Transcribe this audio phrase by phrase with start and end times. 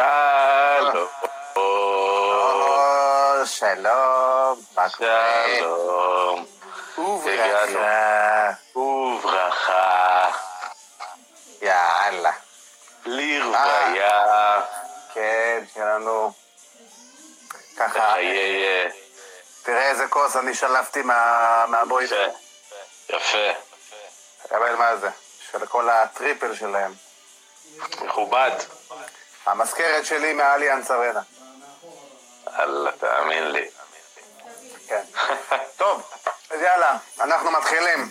[0.00, 1.06] שלום.
[3.44, 5.44] שלום, מה קורה?
[5.58, 6.46] שלום.
[6.98, 8.50] וברכה.
[8.76, 10.30] וברכה.
[11.62, 12.32] יאללה.
[13.06, 14.60] לרוויה.
[15.14, 16.32] כן, שיהיה לנו...
[17.78, 18.16] ככה.
[18.18, 18.86] אה,
[19.62, 22.10] תראה איזה כוס אני שלפתי מה- מהבויד.
[22.12, 22.26] יפה.
[23.16, 23.52] יפה.
[24.48, 25.08] קבל מה זה?
[25.52, 26.94] של כל הטריפל שלהם.
[28.00, 28.50] מכובד.
[29.50, 31.20] המזכרת שלי מאליאנס ארנה.
[32.58, 33.68] אללה, תאמין לי.
[34.88, 35.02] כן.
[35.76, 36.02] טוב,
[36.50, 38.08] אז יאללה, אנחנו מתחילים.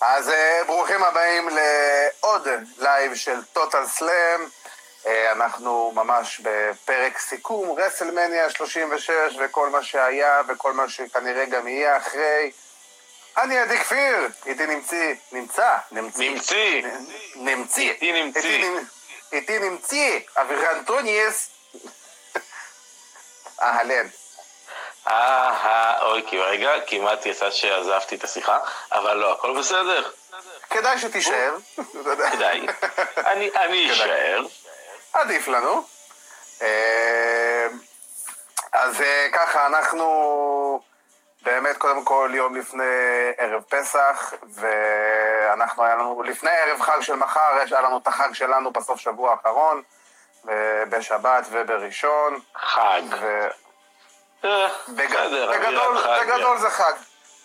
[0.00, 4.46] אז אה, ברוכים הבאים לעוד live של טוטל סלאם.
[5.06, 9.10] אה, אנחנו ממש בפרק סיכום, רסלמניה 36
[9.40, 12.50] וכל מה שהיה וכל מה שכנראה גם יהיה אחרי.
[13.36, 16.30] אני עדי כפיר, איתי נמציא, נמצא, נמציא.
[16.30, 16.82] נמציא.
[17.34, 17.90] נמציא.
[17.90, 18.78] איתי נמציא.
[19.32, 21.50] איתי נמ- איתי נמציא, אבירן טוניס.
[23.62, 24.06] אהלן.
[25.08, 25.12] אה,
[25.64, 28.58] אה, אוי, כי רגע, כמעט יצא שעזבתי את השיחה,
[28.92, 30.10] אבל לא, הכל בסדר.
[30.70, 31.56] כדאי שתישאר.
[32.32, 32.66] כדאי.
[33.16, 34.42] אני אני אשאר.
[35.12, 35.82] עדיף לנו.
[36.62, 37.66] אה,
[38.72, 40.04] אז אה, ככה, אנחנו
[41.42, 42.84] באמת קודם כל יום לפני
[43.38, 48.32] ערב פסח, ואנחנו היה לנו, לפני ערב חג של מחר, יש היה לנו את החג
[48.32, 49.82] שלנו בסוף שבוע האחרון,
[50.88, 52.40] בשבת ובראשון.
[52.56, 53.02] חג.
[53.20, 53.48] ו-
[54.44, 56.18] אה, בג- בגדול, חג.
[56.20, 56.92] בגדול זה חג.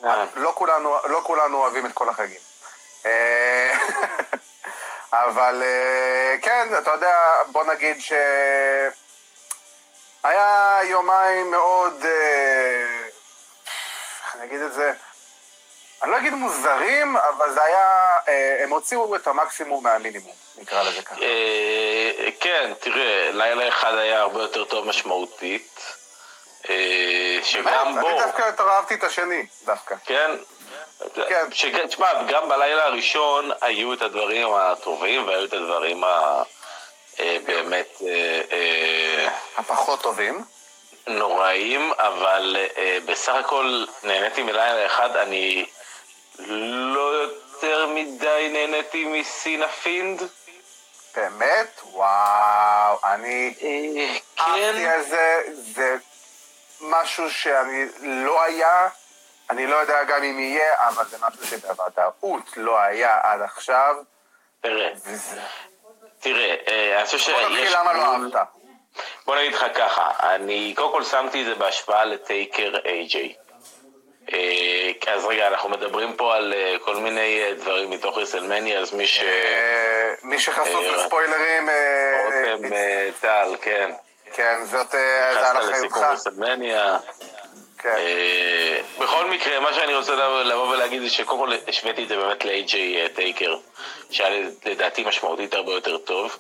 [0.04, 0.26] אה.
[0.36, 2.40] לא כולנו, לא כולנו אוהבים את כל החגים.
[3.06, 3.74] אה,
[5.24, 5.64] אבל
[6.42, 7.18] כן, אתה יודע,
[7.52, 8.14] בוא נגיד ש...
[10.24, 12.06] היה יומיים מאוד,
[14.44, 14.94] אגיד את זה,
[16.04, 21.02] אני לא אגיד מוזרים, אבל זה היה, אה, הם הוציאו את המקסימום מהמינימום, נקרא לזה
[21.02, 21.22] ככה.
[21.22, 25.80] אה, כן, תראה, לילה אחד היה הרבה יותר טוב משמעותית.
[26.70, 29.96] אה, שגם בו, אני דווקא יותר אהבתי את השני, דווקא.
[30.06, 30.32] כן?
[31.16, 31.52] כן.
[31.52, 36.44] שכן, תשמע, גם בלילה הראשון היו את הדברים הטובים והיו את הדברים ה...
[37.20, 38.02] באמת
[38.52, 40.44] אה, הפחות טובים.
[41.08, 45.66] נוראים, אבל אה, בסך הכל נהניתי מלילה אחד, אני
[46.94, 50.22] לא יותר מדי נהניתי מסין הפינד.
[51.16, 51.82] באמת?
[51.84, 54.90] וואו, אני אה, אהבתי כן.
[54.90, 55.96] על זה, זה
[56.82, 58.90] משהו שאני לא היה,
[59.50, 63.96] אני לא יודע גם אם יהיה, אבל זה משהו שבוודאות לא היה עד עכשיו,
[64.62, 65.42] תראה, וזה...
[66.20, 67.52] תראה, אה, אני חושב בוא שיש...
[67.52, 68.63] נתחיל למה לא אהבת.
[69.26, 73.34] בוא נגיד לך ככה, אני קודם כל שמתי את זה בהשפעה לטייקר איי-ג'יי.
[74.34, 78.94] אה, אז רגע, אנחנו מדברים פה על אה, כל מיני אה, דברים מתוך רסלמניה, אז
[78.94, 79.22] מי ש...
[80.24, 81.70] מי שחשוף לספוילרים,
[82.26, 82.76] רותם
[83.22, 83.92] טל, כן.
[84.34, 86.28] כן, זאת, נכנסת לסיכום אחריותך.
[86.28, 86.98] רסלמניה.
[87.78, 87.96] כן.
[89.00, 92.76] בכל מקרה, מה שאני רוצה לבוא ולהגיד זה שקודם כל השוויתי את זה באמת ל-AJ
[93.16, 93.56] טייקר,
[94.12, 96.38] שהיה לדעתי משמעותית הרבה יותר טוב.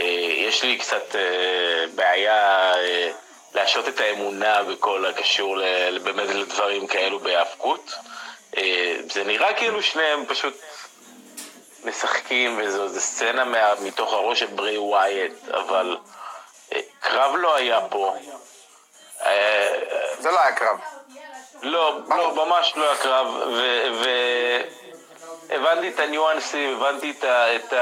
[0.00, 0.04] אה,
[0.36, 3.10] יש לי קצת אה, בעיה אה,
[3.54, 5.58] להשעות את האמונה בכל הקשור
[6.02, 7.94] באמת לדברים כאלו בהאבקות.
[8.56, 10.54] אה, זה נראה כאילו שניהם פשוט
[11.84, 15.96] משחקים וזו זו סצנה מה, מתוך הראש של ברי ווייט, אבל
[17.00, 18.16] קרב לא היה פה.
[20.18, 20.76] זה לא היה קרב.
[21.62, 23.26] לא, לא, ממש לא הקרב,
[25.48, 27.72] והבנתי את הניואנסים, הבנתי את, ה, את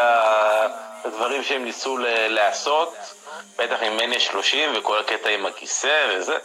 [1.04, 2.94] הדברים שהם ניסו ל, לעשות,
[3.58, 6.36] בטח עם מניה 30 וכל הקטע עם הכיסא וזה,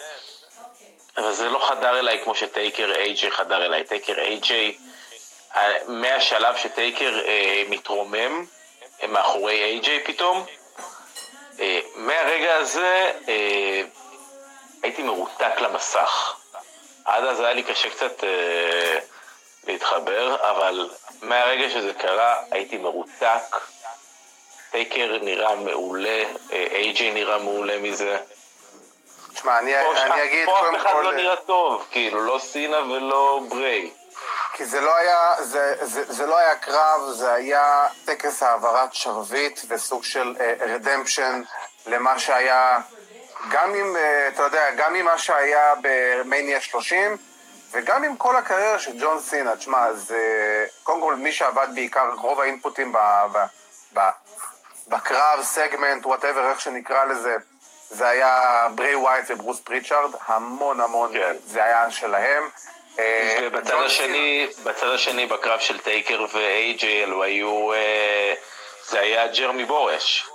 [1.17, 3.83] אבל זה לא חדר אליי כמו שטייקר איי-ג'יי חדר אליי.
[3.83, 4.77] טייקר איי-ג'יי,
[5.87, 8.45] מהשלב שטייקר אה, מתרומם
[9.03, 10.45] אה, מאחורי איי-ג'יי פתאום,
[11.59, 13.81] אה, מהרגע הזה אה,
[14.83, 16.35] הייתי מרותק למסך.
[17.05, 18.99] עד אז היה לי קשה קצת אה,
[19.67, 20.89] להתחבר, אבל
[21.21, 23.55] מהרגע שזה קרה הייתי מרותק.
[24.71, 28.17] טייקר נראה מעולה, איי-ג'יי נראה מעולה מזה.
[29.33, 31.01] תשמע, אני פה אני אגיד פה אף קודם אחד כל...
[31.01, 33.91] לא נראה טוב, כאילו, לא סינה ולא בריי.
[34.53, 39.59] כי זה לא היה, זה, זה, זה לא היה קרב, זה היה טקס העברת שרביט
[39.69, 41.41] וסוג של redemption
[41.87, 42.79] למה שהיה,
[43.51, 47.17] גם עם, אה, אתה יודע, גם עם מה שהיה במניה 30
[47.71, 49.55] וגם עם כל הקריירה של ג'ון סינה.
[49.55, 50.19] תשמע, זה
[50.83, 52.97] קודם כל מי שעבד בעיקר, רוב האינפוטים ב,
[53.31, 53.37] ב,
[53.93, 54.09] ב,
[54.87, 57.35] בקרב, segment, whatever, איך שנקרא לזה,
[57.89, 58.41] זה היה
[58.75, 61.35] בריי וויאט וברוס פריצ'ארד, המון המון, כן.
[61.45, 62.49] זה היה שלהם.
[62.99, 67.73] אה, ובצד השני, בצד השני, בקרב של טייקר ואיי-ג'יי, אלו היו...
[67.73, 68.33] אה,
[68.87, 70.29] זה היה ג'רמי בורש.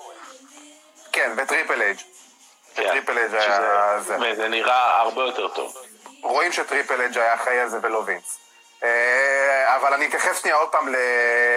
[1.12, 1.96] כן, וטריפל אייג'.
[2.74, 4.16] כן, טריפל אייג' שזה- היה זה.
[4.20, 5.74] וזה נראה הרבה יותר טוב.
[6.22, 8.38] רואים שטריפל אייג' היה אחראי על זה ולא וינס.
[8.82, 10.94] אה, אבל אני אתייחס שנייה עוד פעם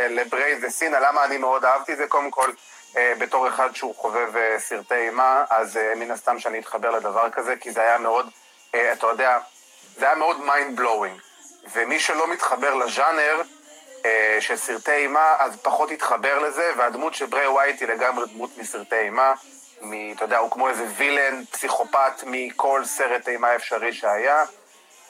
[0.10, 2.08] לבריי וסינה, למה אני מאוד אהבתי את זה?
[2.08, 2.52] קודם כל,
[2.98, 7.56] אה, בתור אחד שהוא חובב אה, סרטי אימה, אז מן הסתם שאני אתחבר לדבר כזה,
[7.56, 8.30] כי זה היה מאוד,
[8.70, 9.40] אתה יודע,
[9.98, 11.20] זה היה מאוד mind blowing.
[11.74, 13.42] ומי שלא מתחבר לז'אנר
[14.40, 19.00] של סרטי אימה, אז פחות יתחבר לזה, והדמות של ברי ווייט היא לגמרי דמות מסרטי
[19.00, 19.34] אימה.
[19.82, 24.44] מ, אתה יודע, הוא כמו איזה וילן, פסיכופת מכל סרט אימה אפשרי שהיה.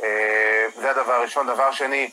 [0.03, 1.47] אה, זה הדבר הראשון.
[1.47, 2.11] דבר שני,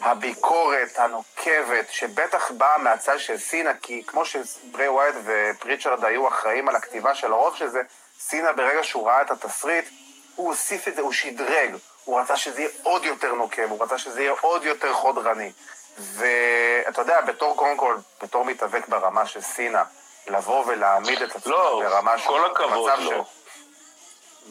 [0.00, 6.76] הביקורת הנוקבת, שבטח באה מהצד של סינה, כי כמו שברי ווייט ופריצ'רד היו אחראים על
[6.76, 7.82] הכתיבה של הרוב של זה,
[8.20, 9.84] סינה ברגע שהוא ראה את התסריט,
[10.34, 11.76] הוא הוסיף את זה, הוא שדרג.
[12.04, 15.52] הוא רצה שזה יהיה עוד יותר נוקב, הוא רצה שזה יהיה עוד יותר חודרני.
[15.98, 19.84] ואתה יודע, בתור, קודם כל, בתור מתאבק ברמה של סינה,
[20.26, 22.26] לבוא ולהעמיד את עצמו לא, ברמה של...
[22.26, 22.90] כל הכבוד.
[22.98, 23.20] של-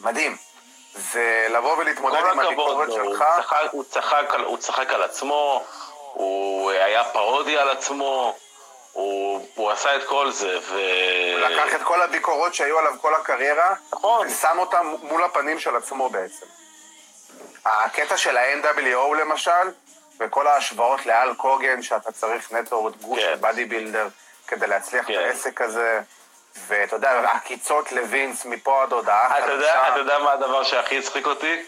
[0.02, 0.38] מדהים.
[0.94, 3.24] זה לבוא ולהתמודד כל עם הכבוד הביקורת הוא שלך.
[3.38, 5.64] צחק- הוא צחק על- הוא צחק על עצמו,
[6.14, 8.36] הוא היה פרודיה על עצמו,
[8.92, 10.74] הוא הוא עשה את כל זה, ו...
[11.34, 14.28] הוא לקח את כל הביקורות שהיו עליו כל הקריירה, נכון.
[14.28, 16.46] ושם אותם מול הפנים של עצמו בעצם.
[17.66, 19.52] הקטע של ה-NWO למשל,
[20.20, 23.36] וכל ההשוואות לאל קוגן, שאתה צריך נטו גוף כן.
[23.42, 24.08] בדי בילדר
[24.48, 25.14] כדי להצליח כן.
[25.14, 26.00] בעסק הזה,
[26.68, 31.26] ואתה יודע, העקיצות לווינס מפה עד הודעה אתה יודע, אתה יודע מה הדבר שהכי הצחיק
[31.26, 31.64] אותי?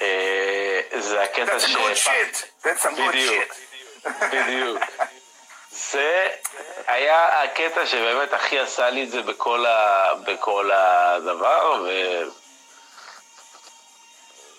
[0.00, 1.76] אה, זה הקטע That's a ש...
[1.76, 2.64] good shit.
[2.64, 3.54] That's some good shit.
[4.32, 4.82] בדיוק.
[5.70, 6.28] זה
[6.86, 10.10] היה הקטע שבאמת הכי עשה לי את זה בכל, ה...
[10.24, 11.88] בכל הדבר, ו...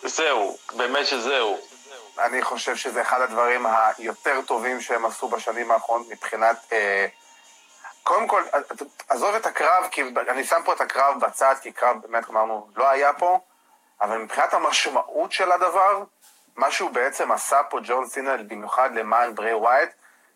[0.04, 1.60] זהו, באמת שזהו.
[2.20, 6.58] אני חושב שזה אחד הדברים היותר טובים שהם עשו בשנים האחרונות מבחינת...
[6.72, 7.06] אה,
[8.06, 8.44] קודם כל,
[9.10, 12.90] עזוב את הקרב, כי אני שם פה את הקרב בצד, כי קרב באמת, אמרנו, לא
[12.90, 13.40] היה פה,
[14.02, 16.04] אבל מבחינת המשמעות של הדבר,
[16.56, 19.90] מה שהוא בעצם עשה פה ג'ון סינה, במיוחד למען ברי ווייט,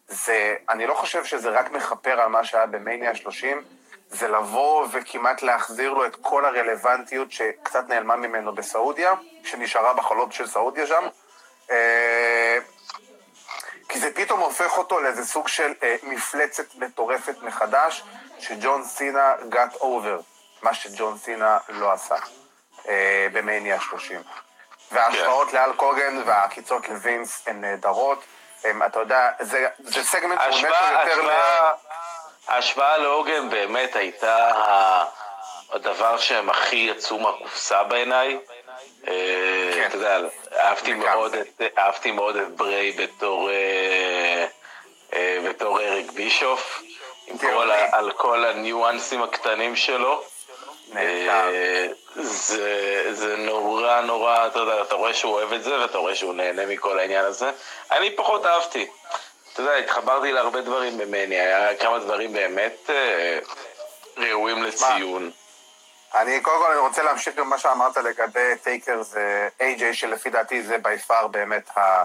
[0.07, 3.63] זה, אני לא חושב שזה רק מכפר על מה שהיה במניה 30,
[4.09, 9.13] זה לבוא וכמעט להחזיר לו את כל הרלוונטיות שקצת נעלמה ממנו בסעודיה,
[9.43, 11.07] שנשארה בחולות של סעודיה שם.
[13.99, 18.03] כי זה פתאום הופך אותו לאיזה סוג של אה, מפלצת מטורפת מחדש,
[18.39, 20.21] שג'ון סינה got over,
[20.61, 22.15] מה שג'ון סינה לא עשה
[22.87, 24.21] אה, במניה 30.
[24.91, 28.23] וההשוואות לאל קוגן והעקיצות לווינס הן נהדרות.
[28.63, 31.29] הם, אתה יודע, זה, זה סגמנט שהוא נטו יותר.
[32.47, 34.51] ההשוואה, להוגן באמת הייתה
[35.71, 38.39] הדבר שהם הכי יצאו מהקופסה בעיניי.
[39.09, 39.85] אה, כן.
[39.87, 40.19] אתה יודע,
[40.57, 40.93] אהבתי.
[40.93, 41.61] מאוד, את,
[42.55, 44.45] בריי בתור, אה,
[45.13, 46.81] אה, בתור אריק בישוף,
[47.91, 50.23] על כל הניואנסים הקטנים שלו.
[52.15, 56.33] זה, זה נורא נורא, אתה יודע, אתה רואה שהוא אוהב את זה ואתה רואה שהוא
[56.33, 57.51] נהנה מכל העניין הזה.
[57.91, 58.87] אני פחות אהבתי.
[59.53, 62.89] אתה יודע, התחברתי להרבה דברים ממני, היה כמה דברים באמת
[64.17, 65.31] ראויים לציון.
[66.15, 70.77] אני קודם כל אני רוצה להמשיך במה שאמרת לגבי טייקר זה איי-ג'יי, שלפי דעתי זה
[70.77, 72.03] בי פאר באמת ה...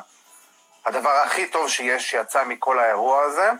[0.85, 3.51] הדבר הכי טוב שיש שיצא מכל האירוע הזה.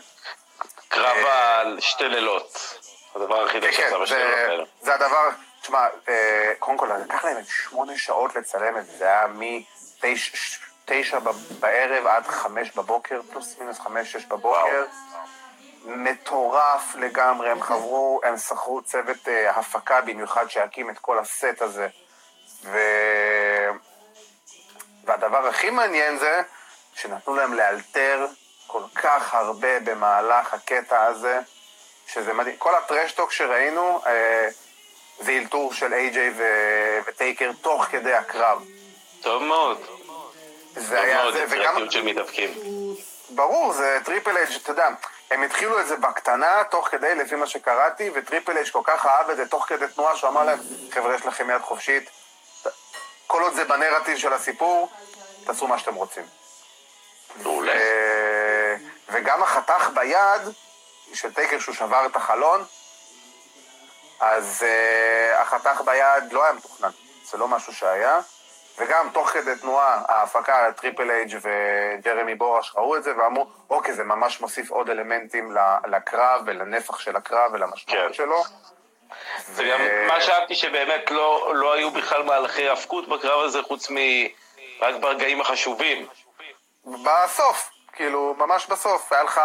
[0.87, 2.79] קרב אה, על שתי לילות.
[3.15, 4.63] הדבר הכי טוב כן, שעשה בשתי לילות זה, האלה.
[4.81, 5.29] זה הדבר,
[5.61, 9.25] תשמע, אה, קודם כל, לקח להם שמונה שעות לצלם את זה, זה היה
[10.87, 11.19] מתשע
[11.59, 14.83] בערב עד חמש בבוקר, פלוס מינוס חמש, שש בבוקר.
[15.85, 21.87] מטורף לגמרי, הם חברו, הם שכרו צוות אה, הפקה במיוחד שיקים את כל הסט הזה.
[22.63, 22.79] ו...
[25.05, 26.41] והדבר הכי מעניין זה
[26.95, 28.25] שנתנו להם לאלתר
[28.67, 31.39] כל כך הרבה במהלך הקטע הזה,
[32.07, 32.57] שזה מדהים.
[32.57, 34.47] כל הטרשטוק שראינו אה,
[35.19, 38.63] זה אלתור של איי-ג'יי ו- וטייקר תוך כדי הקרב.
[39.21, 39.77] טוב מאוד.
[40.75, 42.49] זה טוב היה מאוד, זה, וגם, של מתאבקים.
[43.29, 44.89] ברור, זה טריפל אייג', אתה יודע,
[45.31, 49.29] הם התחילו את זה בקטנה, תוך כדי, לפי מה שקראתי, וטריפל אייג' כל כך אהב
[49.29, 50.59] את זה תוך כדי תנועה, שהוא אמר להם,
[50.91, 52.09] חבר'ה, יש לכם יד חופשית,
[53.27, 54.89] כל עוד זה בנרטיב של הסיפור,
[55.45, 56.23] תעשו מה שאתם רוצים.
[57.43, 57.73] מעולה.
[57.73, 58.75] אה,
[59.09, 60.41] וגם החתך ביד
[61.13, 62.65] של טייקר שהוא שבר את החלון,
[64.19, 66.89] אז אה, החתך ביד לא היה מתוכנן,
[67.31, 68.19] זה לא משהו שהיה.
[68.77, 74.03] וגם תוך כדי תנועה, ההפקה, טריפל אייג' וג'רמי בורש ראו את זה ואמרו, אוקיי, זה
[74.03, 75.55] ממש מוסיף עוד אלמנטים
[75.87, 78.13] לקרב ולנפח של הקרב ולמשמעות כן.
[78.13, 78.43] שלו.
[79.53, 83.95] וגם מה שאהבתי שבאמת לא, לא היו בכלל מהלכי היאבקות בקרב הזה, חוץ מ...
[84.81, 86.07] רק ברגעים החשובים.
[86.85, 89.41] בסוף, כאילו, ממש בסוף, היה לך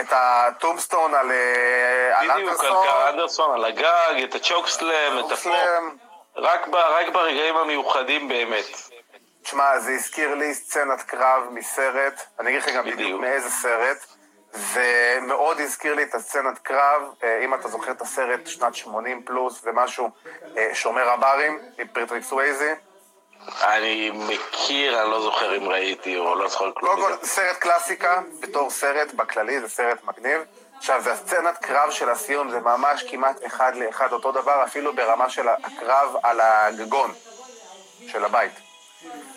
[0.00, 2.86] את ה Tombstone על אה, על בדיוק, על אנדרסון.
[3.08, 5.46] אנדרסון, על הגג, את ה chokeslam, את הפופ.
[6.36, 8.64] רק ב- רק ברגעים המיוחדים באמת.
[9.42, 13.20] תשמע, זה הזכיר לי סצנת קרב מסרט, אני אגיד לך גם בדיוק בדיוק.
[13.20, 13.96] מאיזה סרט.
[14.52, 19.22] זה מאוד הזכיר לי את הסצנת קרב, אה, אם אתה זוכר את הסרט שנת 80
[19.24, 20.10] פלוס ומשהו,
[20.56, 22.70] אה, שומר הברים, עם פטריק סווייזי.
[23.62, 26.96] אני מכיר, אני לא זוכר אם ראיתי או לא זוכר כלום.
[27.00, 30.40] קודם כל, סרט קלאסיקה, בתור סרט בכללי, זה סרט מגניב.
[30.84, 35.30] עכשיו, זה הסצנת קרב של הסיום, זה ממש כמעט אחד לאחד אותו דבר, אפילו ברמה
[35.30, 37.14] של הקרב על הגגון
[38.08, 38.52] של הבית.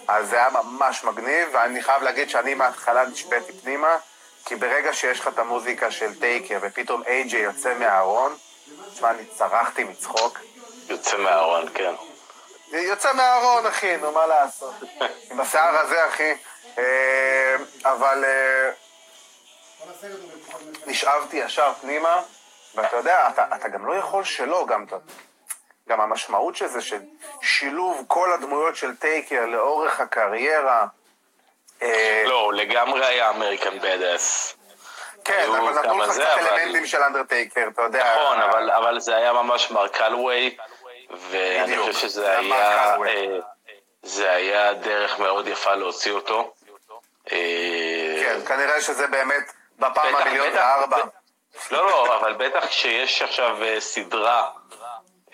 [0.07, 3.97] אז זה היה ממש מגניב, ואני חייב להגיד שאני מההתחלה נשפטתי פנימה,
[4.45, 8.35] כי ברגע שיש לך את המוזיקה של טייקר, ופתאום איי-ג'יי יוצא מהארון,
[8.93, 10.39] תשמע, אני צרחתי מצחוק.
[10.89, 11.93] יוצא מהארון, כן.
[12.71, 14.73] יוצא מהארון, אחי, נו, מה לעשות?
[15.31, 16.33] עם השיער הזה, אחי.
[16.77, 18.71] אה, אבל אה,
[20.87, 22.21] נשאבתי ישר פנימה,
[22.75, 24.85] ואתה יודע, אתה, אתה גם לא יכול שלא, גם,
[25.89, 26.99] גם המשמעות של זה, של
[27.41, 30.85] שילוב כל הדמויות של טייקר לאורך הקריירה.
[31.81, 34.53] אה, לא, הוא לגמרי היה American Badass.
[35.25, 38.13] כן, אבל נתנו לך קצת אבל- אלמנטים של אנדרטייקר, אתה יודע.
[38.15, 40.57] נכון, אבל, אבל זה היה ממש מארק קאלאוויי,
[41.29, 42.95] ואני חושב שזה זה היה.
[42.95, 43.37] אה,
[44.03, 46.53] זה היה דרך מאוד יפה להוציא אותו.
[47.31, 50.97] אה, כן, כנראה שזה באמת בפעם המיליון וארבע.
[51.71, 54.49] לא, לא, אבל בטח שיש עכשיו אה, סדרה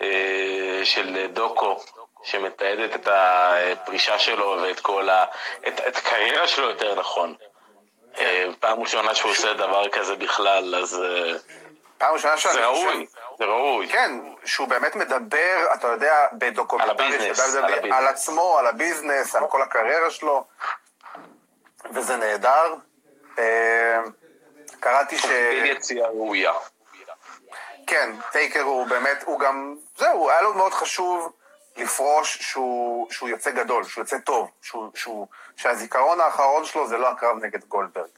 [0.02, 1.80] אה, של דוקו
[2.22, 5.24] שמתעדת את הפרישה שלו ואת כל ה...
[5.68, 7.34] את, את הקריירה שלו יותר נכון.
[8.18, 11.00] אה, פעם ראשונה שהוא עושה דבר כזה בכלל, אז
[11.98, 12.86] פעם ראשונה שאני זה חושב...
[12.86, 13.06] ראוי,
[13.38, 13.88] זה ראוי.
[13.88, 14.10] כן,
[14.44, 17.30] שהוא באמת מדבר, אתה יודע, בדוקומנטרי.
[17.92, 20.44] על עצמו, על הביזנס, על כל הקריירה שלו,
[21.90, 22.74] וזה נהדר.
[25.04, 25.26] קראתי ש...
[25.26, 26.52] בין יציאה ראויה.
[27.86, 31.32] כן, טייקר הוא באמת, הוא גם, זהו, היה לו מאוד חשוב
[31.76, 37.10] לפרוש שהוא, שהוא יוצא גדול, שהוא יוצא טוב, שהוא, שהוא, שהזיכרון האחרון שלו זה לא
[37.10, 38.08] הקרב נגד גולדברג,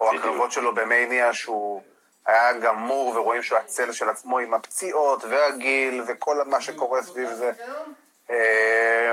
[0.00, 0.14] או.
[0.14, 1.82] הקרבות שלו במאניה שהוא
[2.26, 7.52] היה גמור ורואים שהוא הצל של עצמו עם הפציעות והגיל וכל מה שקורה סביב זה.
[8.30, 9.12] אה,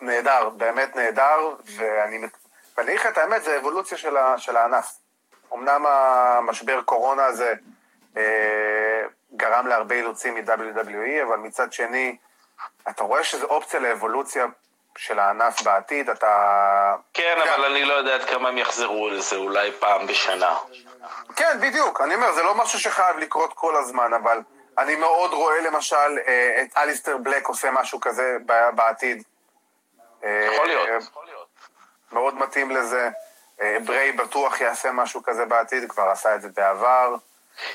[0.00, 1.54] נהדר, באמת נהדר,
[2.76, 3.98] ואני לך את האמת, זה אבולוציה
[4.36, 5.03] של הענף.
[5.54, 7.54] אמנם המשבר קורונה הזה
[8.16, 9.02] אה,
[9.36, 12.16] גרם להרבה אילוצים מ-WWE, אבל מצד שני,
[12.88, 14.46] אתה רואה שזו אופציה לאבולוציה
[14.98, 16.96] של הענף בעתיד, אתה...
[17.14, 20.56] כן, אבל אני לא יודע עד כמה הם יחזרו לזה, אולי פעם בשנה.
[21.36, 24.40] כן, בדיוק, אני אומר, זה לא משהו שחייב לקרות כל הזמן, אבל
[24.78, 28.36] אני מאוד רואה למשל אה, את אליסטר בלק עושה משהו כזה
[28.74, 29.22] בעתיד.
[30.24, 31.02] אה, יכול להיות.
[32.12, 33.10] מאוד מתאים לזה.
[33.62, 37.14] אה, בריי בטוח יעשה משהו כזה בעתיד, כבר עשה את זה בעבר.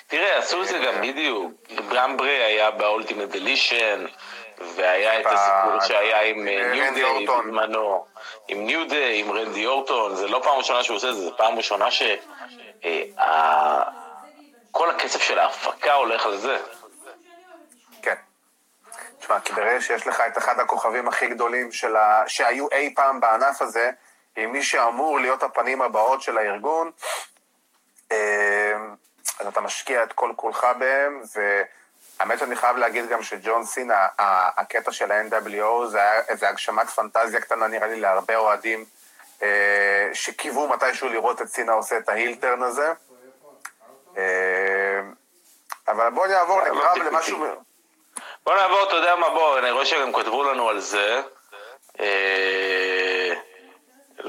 [0.07, 1.51] תראה, עשו את זה גם בדיוק.
[1.93, 4.05] גם ברי היה באולטימט דלישן,
[4.75, 7.25] והיה את הסיפור שהיה עם אה, ניו דיי.
[7.27, 8.05] בזמנו,
[8.47, 11.31] עם ניו דיי, עם רנדי אורטון, זה לא פעם ראשונה שהוא עושה את זה, זה
[11.37, 12.03] פעם ראשונה ש...
[12.85, 14.09] אה, ה-
[14.71, 16.57] כל הכסף של ההפקה הולך לזה.
[18.01, 18.15] כן.
[19.19, 21.69] תשמע, כי ברגע שיש לך את אחד הכוכבים הכי גדולים.
[22.27, 23.91] שהיו אי פעם בענף הזה,
[24.39, 26.91] עם מי שאמור להיות הפנים הבאות של הארגון,
[28.11, 28.73] אה,
[29.39, 33.91] אז אתה משקיע את כל כולך בהם, והאמת שאני חייב להגיד גם שג'ון סין,
[34.57, 38.85] הקטע של ה-NWO, זה היה איזו הגשמת פנטזיה קטנה נראה לי להרבה אוהדים,
[39.41, 42.93] אה, שקיוו מתישהו לראות את סינה עושה את ההילטרן הזה.
[44.17, 45.01] אה,
[45.87, 46.97] אבל בואו נעבור לקרב.
[46.97, 47.45] למשהו...
[48.43, 51.21] בוא נעבור, אתה יודע מה, בוא, אני רואה שגם כתבו לנו על זה.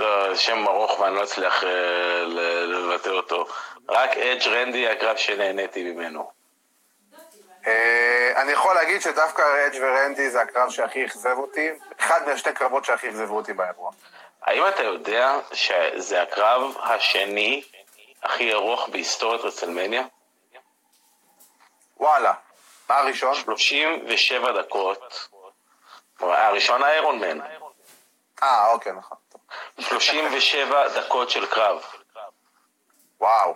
[0.01, 2.23] אה, לא, שם ארוך ואני לא אצליח אה,
[2.67, 3.47] לבטא אותו.
[3.89, 6.31] רק אדג' רנדי הקרב שנהניתי ממנו.
[7.67, 12.85] אה, אני יכול להגיד שדווקא אדג' ורנדי זה הקרב שהכי אכזב אותי, אחד מהשתי קרבות
[12.85, 13.91] שהכי אכזבו אותי באירוע.
[14.43, 17.63] האם אתה יודע שזה הקרב השני
[18.23, 20.03] הכי ארוך בהיסטוריית רצלמניה?
[21.97, 22.33] וואלה.
[22.89, 23.35] מה הראשון?
[23.35, 25.29] 37 דקות.
[26.21, 27.41] הראשון האיירון מן.
[28.43, 29.19] אה, אוקיי, נכון.
[29.77, 29.85] טוב.
[29.85, 31.83] 37 דקות של קרב.
[33.21, 33.55] וואו.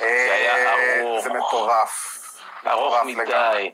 [0.00, 1.24] היה אה, ארוך.
[1.24, 2.18] זה מטורף.
[2.66, 2.94] ארוך.
[3.04, 3.72] מדי.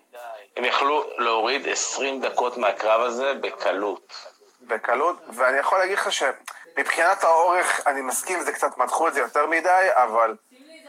[0.57, 4.15] הם יכלו להוריד 20 דקות מהקרב הזה בקלות.
[4.61, 9.47] בקלות, ואני יכול להגיד לך שמבחינת האורך, אני מסכים, זה קצת מתחו את זה יותר
[9.47, 10.37] מדי, אבל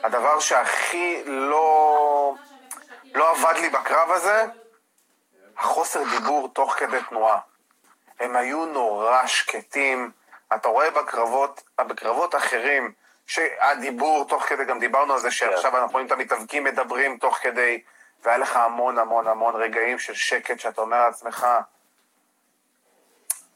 [0.04, 2.34] הדבר שהכי לא,
[3.14, 4.46] לא עבד לי בקרב הזה,
[5.58, 7.40] החוסר דיבור תוך כדי תנועה.
[8.20, 10.12] הם היו נורא שקטים.
[10.56, 12.92] אתה רואה בקרבות, בקרבות אחרים,
[13.28, 15.78] שהדיבור תוך כדי, גם דיברנו על זה שעכשיו כן.
[15.78, 17.82] אנחנו רואים את המתאבקים מדברים תוך כדי,
[18.24, 21.48] והיה לך המון המון המון רגעים של שקט שאתה אומר לעצמך,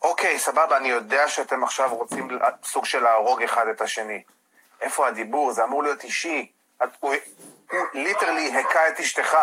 [0.02, 2.28] אוקיי, סבבה, אני יודע שאתם עכשיו רוצים
[2.64, 4.24] סוג של להרוג אחד את השני.
[4.82, 5.52] איפה הדיבור?
[5.52, 6.52] זה אמור להיות אישי.
[6.84, 7.14] את- הוא
[7.72, 9.38] הוא ליטרלי הכה את אשתך.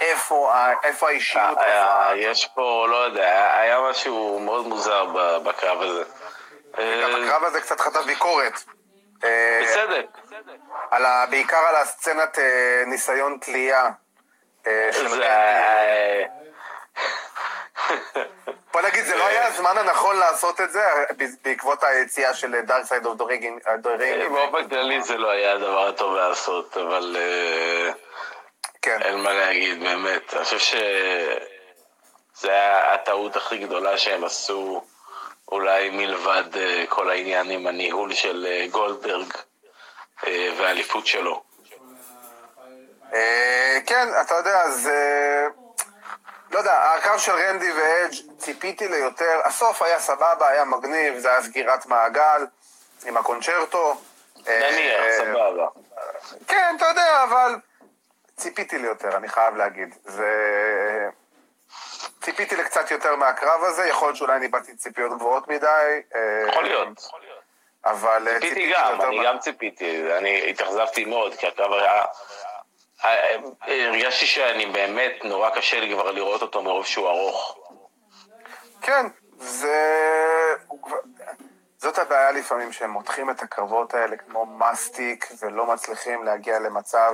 [0.00, 1.58] איפה איפה האישיות?
[1.58, 5.04] איפה ה- היה- יש פה, לא יודע, היה משהו מאוד מוזר
[5.44, 6.04] בקרב הזה.
[6.78, 8.52] גם אה, הקרב הזה קצת חטף ביקורת.
[9.24, 10.06] אה, בצדק.
[10.92, 11.26] ה...
[11.26, 13.90] בעיקר על הסצנת אה, ניסיון תלייה.
[18.72, 20.82] בוא נגיד, זה לא היה הזמן הנכון לעשות את זה,
[21.44, 23.60] בעקבות היציאה של Dark Side of the Ring.
[24.32, 27.16] באופן כללי זה לא היה הדבר הטוב לעשות, אבל
[28.82, 29.02] כן.
[29.02, 30.34] אין מה להגיד, באמת.
[30.34, 34.82] אני חושב שזה היה הטעות הכי גדולה שהם עשו,
[35.52, 39.32] אולי מלבד אה, כל העניין עם הניהול של אה, גולדברג
[40.26, 41.42] אה, והאליפות שלו.
[43.86, 45.46] כן, אתה יודע, זה...
[46.50, 51.42] לא יודע, הקרב של רנדי ואדג' ציפיתי ליותר, הסוף היה סבבה, היה מגניב, זה היה
[51.42, 52.46] סגירת מעגל
[53.06, 54.00] עם הקונצ'רטו.
[54.46, 55.66] נניח, סבבה.
[56.48, 57.56] כן, אתה יודע, אבל
[58.36, 59.94] ציפיתי ליותר, אני חייב להגיד.
[60.04, 60.30] זה...
[62.26, 66.00] ציפיתי לקצת יותר מהקרב הזה, יכול להיות שאולי אני באתי ציפיות גבוהות מדי.
[66.14, 66.88] אה, יכול להיות.
[67.84, 72.04] אבל אה, ציפיתי גם, יותר אני מה- גם ציפיתי, אני התאכזבתי מאוד, כי הקרב היה...
[73.04, 73.36] אה,
[73.68, 77.58] הרגשתי שאני באמת, נורא קשה לי כבר לראות אותו מרוב שהוא ארוך.
[78.82, 79.06] כן,
[79.38, 79.76] זה...
[81.78, 87.12] זאת הבעיה לפעמים, שהם מותחים את הקרבות האלה כמו מסטיק, ולא מצליחים להגיע למצב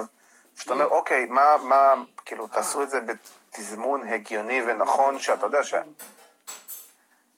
[0.56, 3.00] שאתה אומר, אוקיי, מה, מה, כאילו, תעשו את זה
[3.52, 5.74] בתזמון הגיוני ונכון, שאתה יודע ש...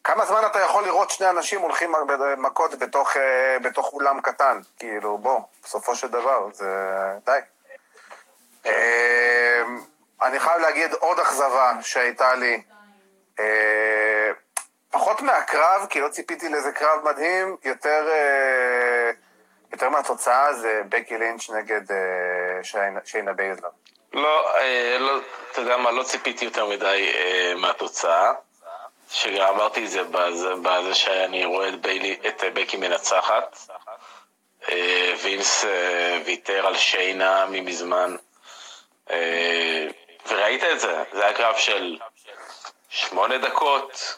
[0.05, 1.93] כמה זמן אתה יכול לראות שני אנשים הולכים
[2.37, 4.61] מכות בתוך, אה, בתוך אולם קטן?
[4.79, 6.67] כאילו, בוא, בסופו של דבר, זה...
[7.27, 7.39] די.
[8.67, 9.63] אה,
[10.23, 12.63] אני חייב להגיד עוד אכזבה שהייתה לי.
[13.41, 14.31] אה,
[14.91, 19.11] פחות מהקרב, כי לא ציפיתי לאיזה קרב מדהים, יותר, אה,
[19.73, 21.81] יותר מהתוצאה זה בקי לינץ' נגד
[23.05, 23.71] שיינה בייזלר.
[24.15, 25.19] לא, אה, לא,
[25.53, 28.33] אתה יודע מה, לא ציפיתי יותר מדי אה, מהתוצאה.
[29.11, 33.59] שגם אמרתי את זה בזה, בזה שאני רואה את, ביילי, את בקי מנצחת.
[34.69, 35.65] אה, וינס
[36.25, 38.17] ויתר על שיינה ממזמן.
[40.27, 41.99] וראית את זה, זה היה קרב של
[42.89, 44.17] שמונה דקות,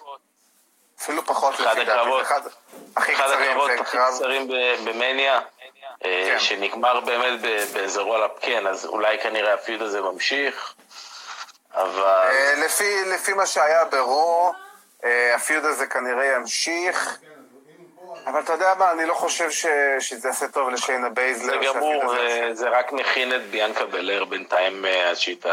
[1.00, 2.22] אפילו פחות אחד הקרבות.
[2.22, 2.40] אחד
[2.96, 3.98] הכי קצרים, הקרבות הכי
[4.84, 5.40] במניה,
[6.00, 6.38] כן.
[6.38, 10.74] שנגמר באמת ב- באיזה roll up קטן, אז אולי כנראה ה feud הזה ממשיך,
[11.74, 12.02] אבל...
[12.32, 14.52] אה, לפי, לפי מה שהיה ב Raw,
[15.04, 17.18] אה, ה feud הזה כנראה ימשיך,
[18.26, 19.66] אבל אתה יודע מה, אני לא חושב ש,
[20.00, 21.60] שזה יעשה טוב לשיינה בייזלר.
[21.60, 25.46] זה גמור, זה- זה רק מכין את ביאנקה בלר בינתיים אה, עד שהיא ת-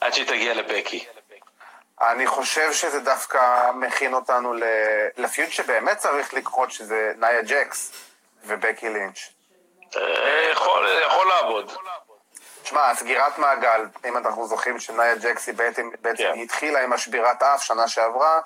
[0.00, 1.06] עד שהיא תגיע לבקי.
[2.00, 4.62] אני חושב שזה דווקא מכין אותנו ל-
[5.16, 7.92] ל feud שבאמת צריך לקרות, שזה נאיה ג'קס
[8.44, 9.18] ובקי לינץ'.
[9.96, 11.72] אה, יכול יכול לעבוד.
[12.62, 16.38] תשמע, סגירת מעגל, אם אנחנו זוכרים שנאיה ג'קס היא בעצם, בעצם כן.
[16.38, 18.40] התחילה עם השבירת אף שנה שעברה,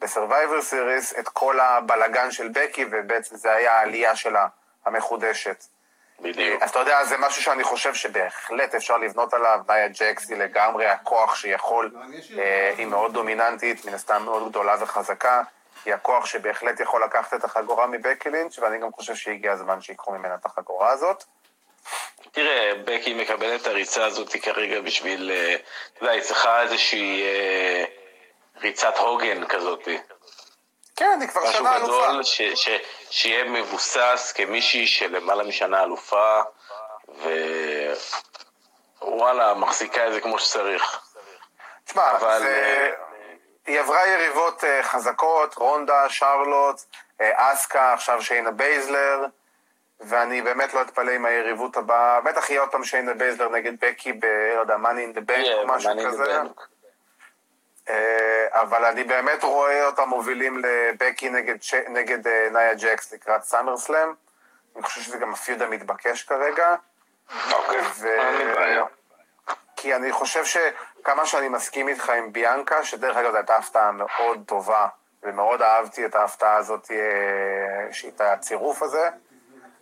[0.00, 4.46] ב Survivor Series, את כל הבלגן של בקי, ובעצם זה היה העלייה שלה,
[4.86, 5.64] המחודשת.
[6.20, 6.62] בדיוק.
[6.62, 9.60] אז אתה יודע, זה משהו שאני חושב שבהחלט אפשר לבנות עליו.
[9.68, 11.90] נאיה ג'קס היא לגמרי הכוח שיכול,
[12.38, 15.42] אה, היא מאוד דומיננטית, מן הסתם מאוד גדולה וחזקה.
[15.86, 20.12] היא הכוח שבהחלט יכול לקחת את החגורה מבקי לינץ', ואני גם חושב שהגיע הזמן שיקחו
[20.12, 21.24] ממנה את החגורה הזאת.
[22.32, 25.54] תראה, בקי מקבלת את הריצה הזאת כרגע בשביל, אה,
[25.92, 27.84] אתה יודע, היא צריכה איזושהי אה,
[28.60, 29.88] ריצת הוגן כזאת.
[30.96, 32.08] כן, היא כבר משהו שנה אלופה.
[32.08, 32.68] גדול, ש, ש,
[33.10, 36.42] שיהיה מבוסס כמישהי שלמעלה משנה אלופה,
[39.02, 41.00] ווואלה, מחזיקה את זה כמו שצריך.
[41.84, 42.92] תשמע, אבל, זה...
[43.66, 46.80] היא עברה יריבות אה, חזקות, רונדה, שרלוט,
[47.20, 49.24] אה, אסקה, עכשיו שיינה בייזלר,
[50.00, 54.12] ואני באמת לא אתפלא אם היריבות הבאה, בטח יהיה עוד פעם שיינה בייזלר נגד בקי
[54.12, 54.24] ב...
[54.54, 56.42] לא יודע, Money in the Bank יהיה, או משהו Money in the כזה.
[56.42, 56.60] Bank.
[57.88, 61.74] אה, אבל אני באמת רואה אותם מובילים לבקי נגד, ש...
[61.74, 64.08] נגד נאיה ג'קס לקראת סאמר סלאם.
[64.76, 66.74] אני חושב שזה גם הפיוד המתבקש כרגע.
[67.52, 68.84] אוקיי, אין לי בעיה.
[69.86, 74.42] כי אני חושב שכמה שאני מסכים איתך עם ביאנקה, שדרך אגב זו הייתה הפתעה מאוד
[74.46, 74.86] טובה,
[75.22, 79.08] ומאוד אהבתי את ההפתעה הזאת, אה, שאיתה הצירוף הזה.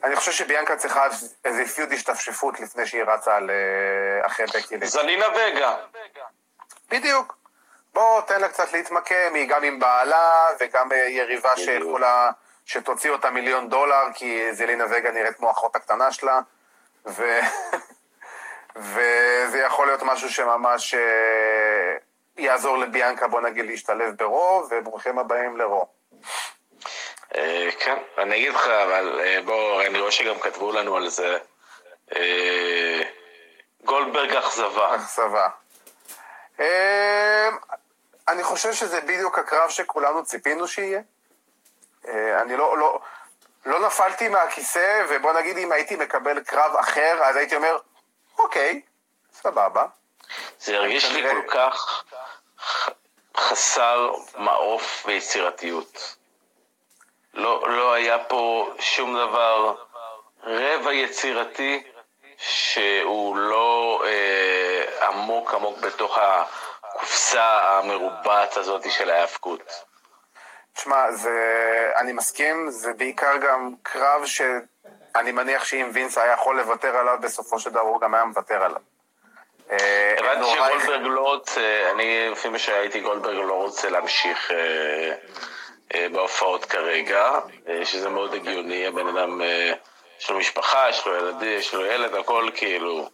[0.04, 1.06] אני חושב שביאנקה צריכה
[1.44, 4.90] איזה פיוד השתפשפות לפני שהיא רצה על, אה, אחרי בקי לינץ'.
[4.90, 5.76] זלינה וגה.
[6.90, 7.36] בדיוק.
[7.94, 11.56] בוא, תן לה קצת להתמקם, היא גם עם בעלה, וגם יריבה.
[11.56, 12.30] שיכולה,
[12.64, 16.40] שתוציא אותה מיליון דולר, כי זלינה וגה נראית כמו האחות הקטנה שלה,
[17.06, 17.40] ו...
[18.76, 21.96] וזה יכול להיות משהו שממש אה,
[22.36, 25.86] יעזור לביאנקה, בוא נגיד, להשתלב ברו, וברוכים הבאים לרו.
[27.34, 31.38] אה, כן, אני אגיד לך, אבל אה, בוא, אני רואה שגם כתבו לנו על זה.
[33.84, 34.96] גולדברג אכזבה.
[34.96, 35.48] אכזבה.
[38.28, 41.00] אני חושב שזה בדיוק הקרב שכולנו ציפינו שיהיה.
[42.08, 43.00] אני לא, לא,
[43.66, 47.78] לא נפלתי מהכיסא, ובוא נגיד אם הייתי מקבל קרב אחר, אז הייתי אומר,
[48.38, 48.80] אוקיי,
[49.32, 49.86] סבבה.
[50.58, 52.04] זה הרגיש לי כל כך
[53.36, 56.16] חסר מעוף ויצירתיות.
[57.34, 59.74] לא, לא היה פה שום דבר
[60.42, 61.82] רבע יצירתי
[62.38, 69.84] שהוא לא אה, עמוק עמוק בתוך הקופסה המרובעת הזאת של ההאבקות.
[70.72, 71.04] תשמע,
[71.96, 74.42] אני מסכים, זה בעיקר גם קרב ש...
[75.16, 78.64] אני מניח שאם וינס היה יכול לוותר עליו, בסופו של דבר הוא גם היה מוותר
[78.64, 78.80] עליו.
[79.70, 85.14] אה, הבנתי שגולדברג לא רוצה, אני לפי מה שהייתי, גולדברג לא רוצה להמשיך אה,
[85.94, 87.30] אה, בהופעות כרגע,
[87.84, 89.40] שזה מאוד הגיוני, הבן אדם,
[90.20, 93.08] יש לו משפחה, יש לו ילדים, יש לו ילד, הכל כאילו...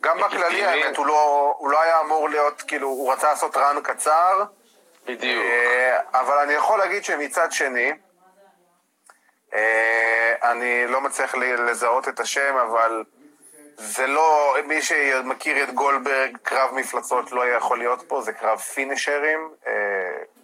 [0.00, 3.80] גם בכללי, האמת, הוא לא, הוא לא היה אמור להיות, כאילו, הוא רצה לעשות רן
[3.82, 4.44] קצר.
[5.06, 5.44] בדיוק.
[6.14, 7.92] אבל אני יכול להגיד שמצד שני,
[10.42, 13.04] אני לא מצליח לזהות את השם, אבל
[13.76, 19.50] זה לא, מי שמכיר את גולדברג, קרב מפלצות לא יכול להיות פה, זה קרב פינישרים,
[19.66, 19.72] אה,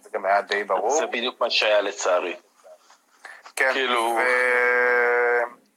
[0.01, 0.97] זה גם היה די ברור.
[0.99, 2.35] זה בדיוק מה שהיה לצערי.
[3.55, 4.01] כן, כאילו...
[4.01, 4.21] ו...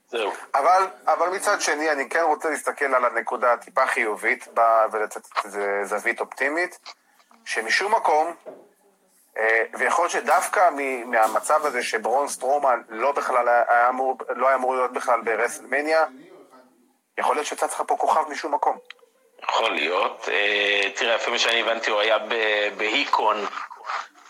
[0.09, 0.31] זהו.
[0.55, 4.47] אבל, אבל מצד שני, אני כן רוצה להסתכל על הנקודה הטיפה חיובית
[4.91, 6.79] ולתת איזה זווית אופטימית,
[7.45, 8.51] שמשום מקום, אה,
[9.79, 10.69] ויכול להיות שדווקא
[11.05, 16.05] מהמצב הזה שברון סטרומן לא בכלל היה אמור, לא היה אמור להיות בכלל ברסלמניה,
[17.17, 18.77] יכול להיות שצץ לך פה כוכב משום מקום.
[19.43, 20.29] יכול להיות.
[20.31, 22.17] אה, תראה, לפי מה שאני הבנתי, הוא היה
[22.77, 23.37] בהיקון.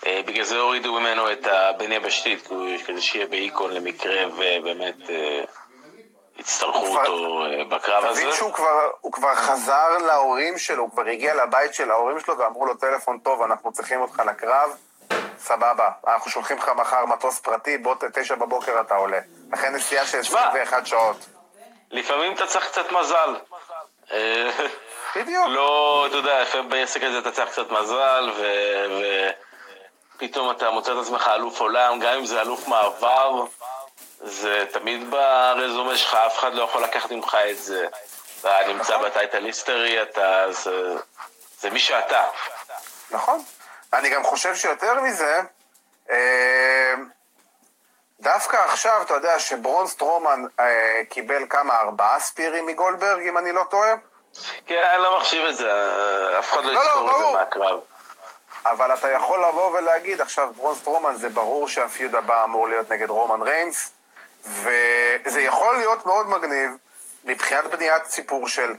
[0.06, 2.48] אה, בגלל זה הורידו ממנו את הבן יבשתית,
[2.86, 4.96] כדי שיהיה בהיקון למקרה ובאמת
[6.38, 7.40] יצטרכו אותו
[7.70, 8.22] בקרב הזה.
[8.22, 12.66] תבין שהוא כבר, כבר חזר להורים שלו, הוא כבר הגיע לבית של ההורים שלו ואמרו
[12.66, 14.78] לו, טלפון טוב, אנחנו צריכים אותך לקרב.
[15.40, 19.20] סבבה, אנחנו שולחים לך מחר מטוס פרטי, בוא תשע בבוקר אתה עולה.
[19.54, 21.26] לכן נסיעה של 21 שעות.
[21.92, 23.36] לפעמים אתה צריך קצת מזל.
[25.16, 25.48] בדיוק.
[25.48, 28.32] לא, אתה יודע, בעסק הזה אתה צריך קצת מזל,
[30.16, 33.44] ופתאום אתה מוצא את עצמך אלוף עולם, גם אם זה אלוף מעבר,
[34.22, 37.88] זה תמיד ברזומה שלך, אף אחד לא יכול לקחת ממך את זה.
[38.40, 39.10] אתה נמצא נכון.
[39.10, 40.46] בטייטל היסטרי, אתה...
[41.60, 42.24] זה מי שאתה.
[43.12, 43.44] נכון.
[43.94, 45.42] אני גם חושב שיותר מזה,
[46.10, 46.94] אה,
[48.20, 53.64] דווקא עכשיו, אתה יודע שברון סטרומן אה, קיבל כמה, ארבעה ספירים מגולדברג, אם אני לא
[53.70, 53.94] טועה?
[54.66, 55.70] כן, אני לא מחשיב את זה,
[56.40, 57.80] אף אחד לא, לא, לא יזכור את זה מהקרב.
[58.66, 62.92] אבל אתה יכול לבוא ולהגיד, עכשיו ברון סטרומן, זה ברור שה feud הבא אמור להיות
[62.92, 63.92] נגד רומן ריינס,
[64.46, 66.72] וזה יכול להיות מאוד מגניב
[67.24, 68.74] מבחינת בניית סיפור של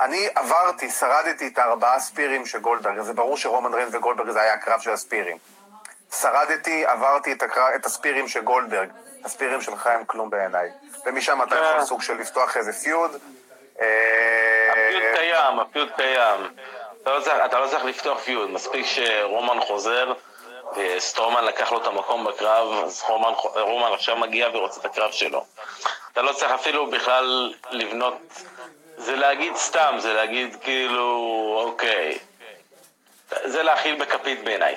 [0.00, 4.54] אני עברתי, שרדתי את הארבעה ספירים של גולדברג, זה ברור שרומן ריינס וגולדברג זה היה
[4.54, 5.36] הקרב של הספירים.
[6.20, 8.88] שרדתי, עברתי את, הקרב, את הספירים של גולדברג,
[9.24, 10.70] הספירים שלך הם כלום בעיניי.
[11.06, 11.84] ומשם אתה יכול אה.
[11.84, 13.10] סוג של לפתוח איזה פיוד.
[13.80, 16.40] אה, הפיוד קיים, הפיוד קיים.
[17.02, 20.12] אתה לא, צריך, אתה לא צריך לפתוח פיוד, מספיק שרומן חוזר
[20.76, 25.44] וסטרומן לקח לו את המקום בקרב, אז רומן, רומן עכשיו מגיע ורוצה את הקרב שלו.
[26.12, 28.18] אתה לא צריך אפילו בכלל לבנות
[28.96, 32.18] זה להגיד סתם, זה להגיד כאילו, אוקיי.
[33.44, 34.76] זה להכיל בכפית בעיניי.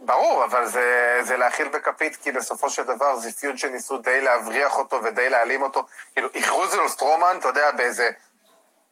[0.00, 4.78] ברור, אבל זה, זה להכיל בכפית, כי בסופו של דבר זה feud שניסו די להבריח
[4.78, 5.82] אותו ודי להעלים אותו.
[6.14, 8.10] כאילו, הכרוז לו סטרומן, אתה יודע, באיזה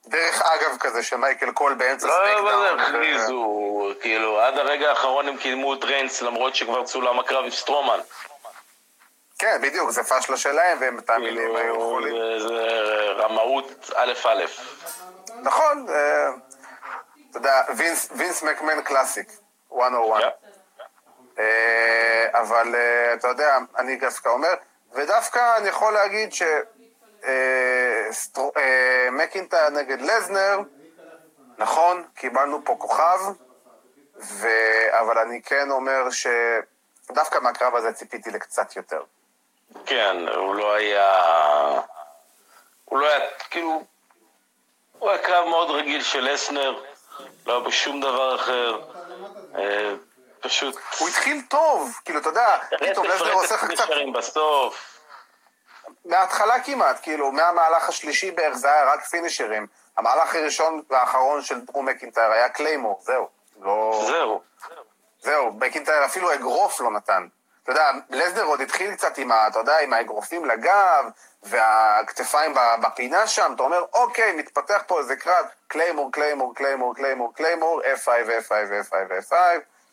[0.06, 2.44] דרך אגב כזה של מייקל קול באמצע סמקדאון.
[2.44, 7.18] לא, לא, לא, הכריזו, כאילו, עד הרגע האחרון הם קידמו את ריינס, למרות שכבר צולם
[7.18, 7.98] הקרב עם סטרומן.
[9.44, 12.14] כן, בדיוק, זה פשלה שלהם, והם תאמינים כאילו, היו יכולים.
[12.38, 12.66] זה
[13.16, 14.44] רמאות א'-א'.
[15.42, 16.30] נכון, אה,
[17.30, 17.62] אתה יודע,
[18.16, 19.32] וינס מקמן קלאסיק,
[19.72, 20.22] 101.
[21.38, 24.54] אה, אבל אה, אתה יודע, אני דווקא אומר,
[24.92, 26.30] ודווקא אני יכול להגיד
[29.12, 30.60] שמקינטה נגד לזנר,
[31.58, 33.20] נכון, קיבלנו פה כוכב,
[34.90, 39.02] אבל אני כן אומר שדווקא מהקרב הזה ציפיתי לקצת יותר.
[39.86, 41.20] כן, הוא לא היה...
[42.84, 43.82] הוא לא היה, כאילו...
[44.98, 46.82] הוא היה קרב מאוד רגיל של אסנר,
[47.46, 48.80] לא היה בשום דבר אחר.
[49.58, 49.94] אה,
[50.40, 50.76] פשוט...
[50.98, 53.84] הוא התחיל טוב, כאילו, אתה יודע, פתאום לסנר עושה לך קצת...
[54.14, 55.00] בסוף.
[56.04, 59.66] מההתחלה כמעט, כאילו, מהמהלך השלישי בערך זה היה רק פינישרים.
[59.96, 63.28] המהלך הראשון והאחרון של דרו מקינטייר היה קליימור, זהו.
[63.60, 64.04] לא...
[64.06, 64.42] זהו.
[65.20, 67.26] זהו, מקינטייר אפילו אגרוף לא נתן.
[67.64, 71.04] אתה יודע, לסנר עוד התחיל קצת עם, ה, אתה יודע, עם האגרופים לגב,
[71.42, 77.80] והכתפיים בפינה שם, אתה אומר, אוקיי, מתפתח פה איזה קרב, Claymore, Claymore, Claymore, Claymore, Claymore,
[77.80, 78.08] F5,
[78.48, 78.52] F5,
[78.90, 79.34] F5, F5,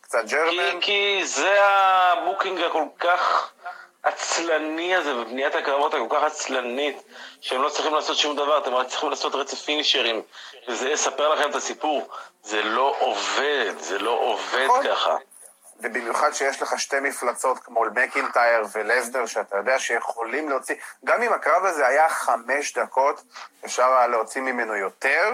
[0.02, 0.80] קצת German.
[0.82, 3.52] כי, כי זה ה booking הכל כך
[4.04, 7.04] עצלני הזה, בבניית הקרבות הכל כך עצלנית,
[7.42, 10.22] שהם לא צריכים לעשות שום דבר, אתם רק צריכים לעשות רצף פינישרים,
[10.68, 12.10] וזה יספר לכם את הסיפור.
[12.44, 14.84] זה לא עובד, זה לא עובד נכון.
[14.84, 15.18] ככה.
[15.82, 21.66] ובמיוחד שיש לך שתי מפלצות כמו מקינטייר ולסנר, שאתה יודע שיכולים להוציא, גם אם הקרב
[21.66, 23.24] הזה היה חמש דקות,
[23.66, 25.32] אפשר היה להוציא ממנו יותר,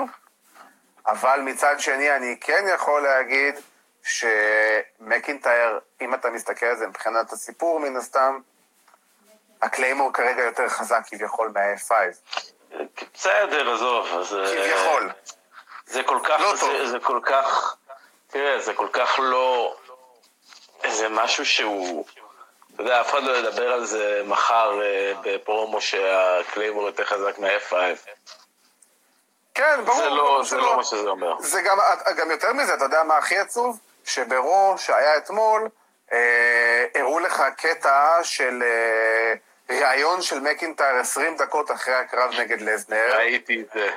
[1.07, 3.55] אבל מצד שני אני כן יכול להגיד
[4.03, 8.39] שמקינטייר, אם אתה מסתכל על זה מבחינת הסיפור מן הסתם,
[9.62, 11.91] הקליימור כרגע יותר חזק כביכול מה-F5.
[13.13, 14.07] בסדר, עזוב.
[14.19, 14.33] אז...
[14.33, 15.10] אה, כביכול.
[15.86, 17.75] זה כל כך, לא זה, זה כל כך,
[18.27, 19.75] תראה, זה כל כך לא,
[20.91, 22.06] זה משהו שהוא,
[22.73, 27.73] אתה יודע, אף אחד לא ידבר על זה מחר אה, בפרומו שהקליימור יותר חזק מה-F5.
[29.54, 29.97] כן, ברור.
[29.97, 31.36] זה לא, זה לא מה שזה אומר.
[31.39, 31.78] זה גם,
[32.17, 33.80] גם יותר מזה, אתה יודע מה הכי עצוב?
[34.06, 35.69] שברו שהיה אתמול,
[36.12, 39.34] אה, הראו לך קטע של אה,
[39.69, 43.15] ראיון של מקינטייר 20 דקות אחרי הקרב נגד לזנר.
[43.15, 43.89] ראיתי את זה.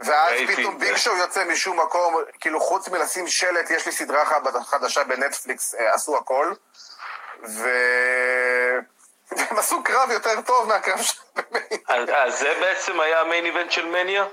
[0.00, 4.24] ואז פתאום ביג שואו יוצא משום מקום, כאילו חוץ מלשים שלט, יש לי סדרה
[4.64, 6.52] חדשה בנטפליקס, אה, עשו הכל.
[7.44, 7.68] ו...
[9.36, 12.24] והם עשו קרב יותר טוב מהקרב של מניה.
[12.24, 14.24] אז זה בעצם היה המיין איבנט של מניה?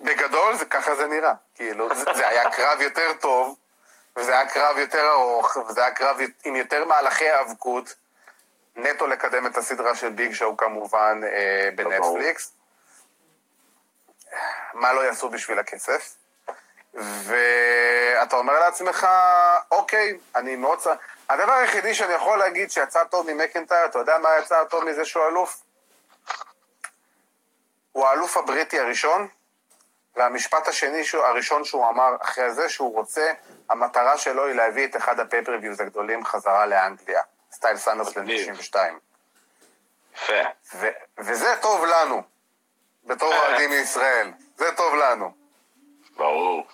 [0.00, 1.32] בגדול, זה, ככה זה נראה.
[1.54, 3.56] כאילו, זה, זה היה קרב יותר טוב,
[4.16, 7.94] וזה היה קרב יותר ארוך, וזה היה קרב עם יותר מהלכי האבקות.
[8.76, 12.52] נטו לקדם את הסדרה של ביג שואו כמובן אה, בנטפליקס.
[14.74, 16.16] מה לא יעשו בשביל הכסף?
[16.94, 19.06] ואתה אומר לעצמך,
[19.70, 20.78] אוקיי, אני מאוד...
[21.28, 25.26] הדבר היחידי שאני יכול להגיד שיצא טוב ממקנטייר, אתה יודע מה יצא טוב מזה שהוא
[25.28, 25.62] אלוף?
[27.92, 29.28] הוא האלוף הבריטי הראשון,
[30.16, 33.32] והמשפט השני, שהוא, הראשון שהוא אמר אחרי זה, שהוא רוצה,
[33.70, 38.98] המטרה שלו היא להביא את אחד ה pay-per-views הגדולים חזרה לאנגליה, style סאמרסלאם 92.
[40.14, 40.34] יפה.
[41.18, 42.22] וזה טוב לנו,
[43.04, 44.30] בתור אוהדים מישראל.
[44.56, 45.32] זה טוב לנו.
[46.16, 46.66] ברור.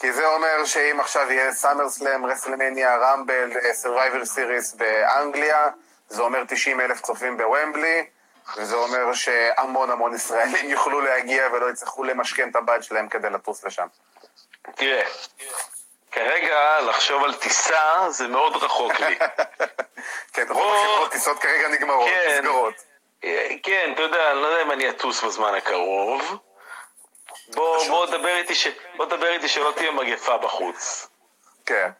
[0.00, 5.68] כי זה אומר שאם עכשיו יהיה סאמר סלאם, רסלמניה, רמבל, סרווייבר סיריס באנגליה,
[6.08, 8.06] זה אומר 90 אלף צופים בוומבלי,
[8.56, 13.64] וזה אומר שהמון המון ישראלים יוכלו להגיע ולא יצטרכו למשכן את הבית שלהם כדי לטוס
[13.64, 13.86] לשם.
[14.74, 15.02] תראה,
[16.12, 19.18] כרגע לחשוב על טיסה זה מאוד רחוק לי.
[20.34, 22.74] כן, רוב החברות טיסות כרגע נגמרות, כן, נסגרות.
[23.62, 26.38] כן, אתה יודע, אני לא יודע אם אני אטוס בזמן הקרוב.
[27.54, 28.68] בוא, בוא, דבר איתי ש...
[28.96, 31.08] בוא דבר איתי שלא תהיה מגפה בחוץ.
[31.66, 31.90] כן.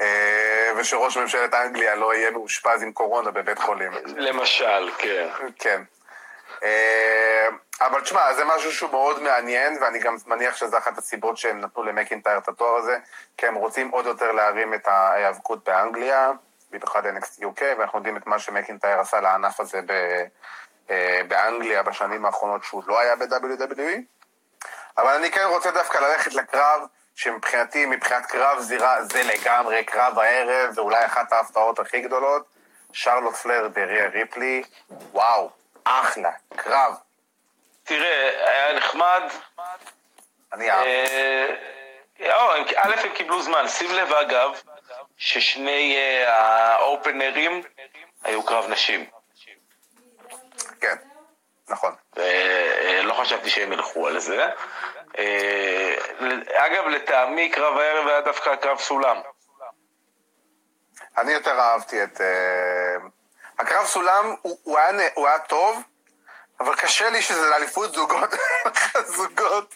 [0.00, 3.92] אה, ושראש ממשלת אנגליה לא יהיה מאושפז עם קורונה בבית חולים.
[4.16, 5.28] למשל, כן.
[5.58, 5.82] כן.
[6.62, 7.48] אה,
[7.80, 11.82] אבל תשמע, זה משהו שהוא מאוד מעניין, ואני גם מניח שזו אחת הסיבות שהם נתנו
[11.82, 12.98] למקינטייר את התואר הזה,
[13.36, 16.32] כי הם רוצים עוד יותר להרים את ההיאבקות באנגליה,
[16.78, 19.92] במיוחד NXT UK, ואנחנו יודעים את מה שמקינטייר עשה לענף הזה ב...
[20.90, 24.00] אה, באנגליה בשנים האחרונות שהוא לא היה ב-WWE,
[24.98, 26.80] אבל אני כן רוצה דווקא ללכת לקרב
[27.14, 32.56] שמבחינתי, מבחינת קרב זירה, זה לגמרי קרב הערב, זה אולי אחת ההפתעות הכי גדולות.
[32.92, 35.50] שרלוט פלר בריה ריפלי, וואו,
[35.84, 36.94] אחלה, קרב.
[37.84, 39.22] תראה, היה נחמד.
[40.52, 40.86] אני אהב.
[40.86, 41.46] אה,
[42.76, 43.68] א', הם קיבלו זמן.
[43.68, 44.50] שים לב, אגב,
[45.16, 47.62] ששני אה, האופנרים
[48.24, 49.06] היו קרב נשים.
[50.80, 50.96] כן,
[51.68, 51.94] נכון.
[52.18, 54.46] אה, לא חשבתי שהם ילכו על זה.
[55.18, 55.94] אה,
[56.54, 59.16] אגב, לטעמי קרב הערב היה דווקא קרב סולם.
[61.16, 62.20] אני יותר אהבתי את...
[63.58, 65.82] הקרב סולם הוא, היה, הוא היה טוב,
[66.60, 68.30] אבל קשה לי שזה לאליפות זוגות,
[69.16, 69.74] זוגות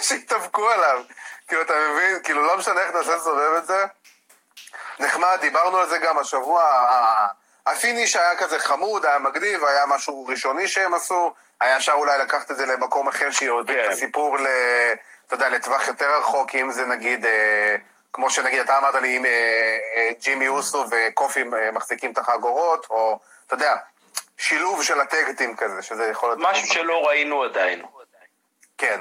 [0.00, 1.02] שהתאבקו עליו.
[1.48, 2.22] כאילו, אתה מבין?
[2.24, 3.84] כאילו, לא משנה איך נעשה לסובב את זה.
[5.00, 6.64] נחמד, דיברנו על זה גם השבוע.
[7.66, 12.18] ה finish היה כזה חמוד, היה מגניב, היה משהו ראשוני שהם עשו, היה אפשר אולי
[12.18, 13.84] לקחת את זה למקום אחר שיודע כן.
[13.84, 14.46] את הסיפור, ל,
[15.26, 17.76] אתה יודע, לטווח יותר רחוק, אם זה נגיד, אה,
[18.12, 19.30] כמו שנגיד אתה אמרת לי, אם אה,
[19.96, 23.76] אה, ג'ימי אוסו וקופי אה, מחזיקים את החגורות, או, אתה יודע,
[24.36, 26.40] שילוב של הטקטים כזה, שזה יכול להיות...
[26.50, 27.82] משהו שלא ראינו עדיין.
[28.78, 29.00] כן.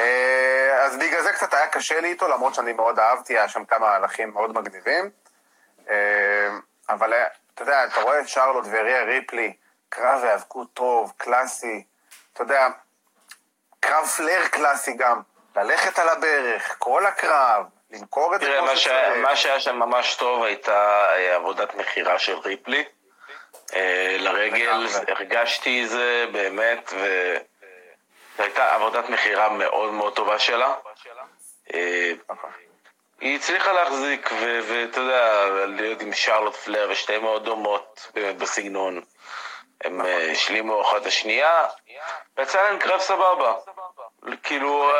[0.00, 3.64] אה, אז בגלל זה קצת היה קשה לי איתו, למרות שאני מאוד אהבתי, היה שם
[3.64, 5.10] כמה מהלכים מאוד מגניבים.
[5.90, 6.48] אה,
[6.88, 9.52] אבל אה, אתה יודע, אתה רואה את שרלוט וריה ריפלי,
[9.88, 11.84] קרב היאבקות טוב, קלאסי,
[12.32, 12.68] אתה יודע,
[13.80, 15.20] קרב פלר קלאסי גם,
[15.56, 19.16] ללכת על הברך, כל הקרב, למכור את זה תראה, כמו שצריך.
[19.22, 22.84] מה שהיה שם ממש טוב הייתה אה, עבודת מכירה של ריפלי.
[24.18, 24.86] לרגל.
[25.08, 30.74] הרגשתי את זה באמת, וזו הייתה עבודת מכירה מאוד מאוד טובה שלה.
[33.16, 33.28] נכון.
[33.28, 34.30] היא הצליחה להחזיק,
[34.68, 39.00] ואתה יודע, להיות עם שרלוט פלר, ושתיהן מאוד דומות באמת בסגנון.
[39.84, 41.66] הם אה, השלימו אחת את השנייה,
[42.36, 43.54] ויצא להם קרב סבבה.
[44.42, 44.90] כאילו,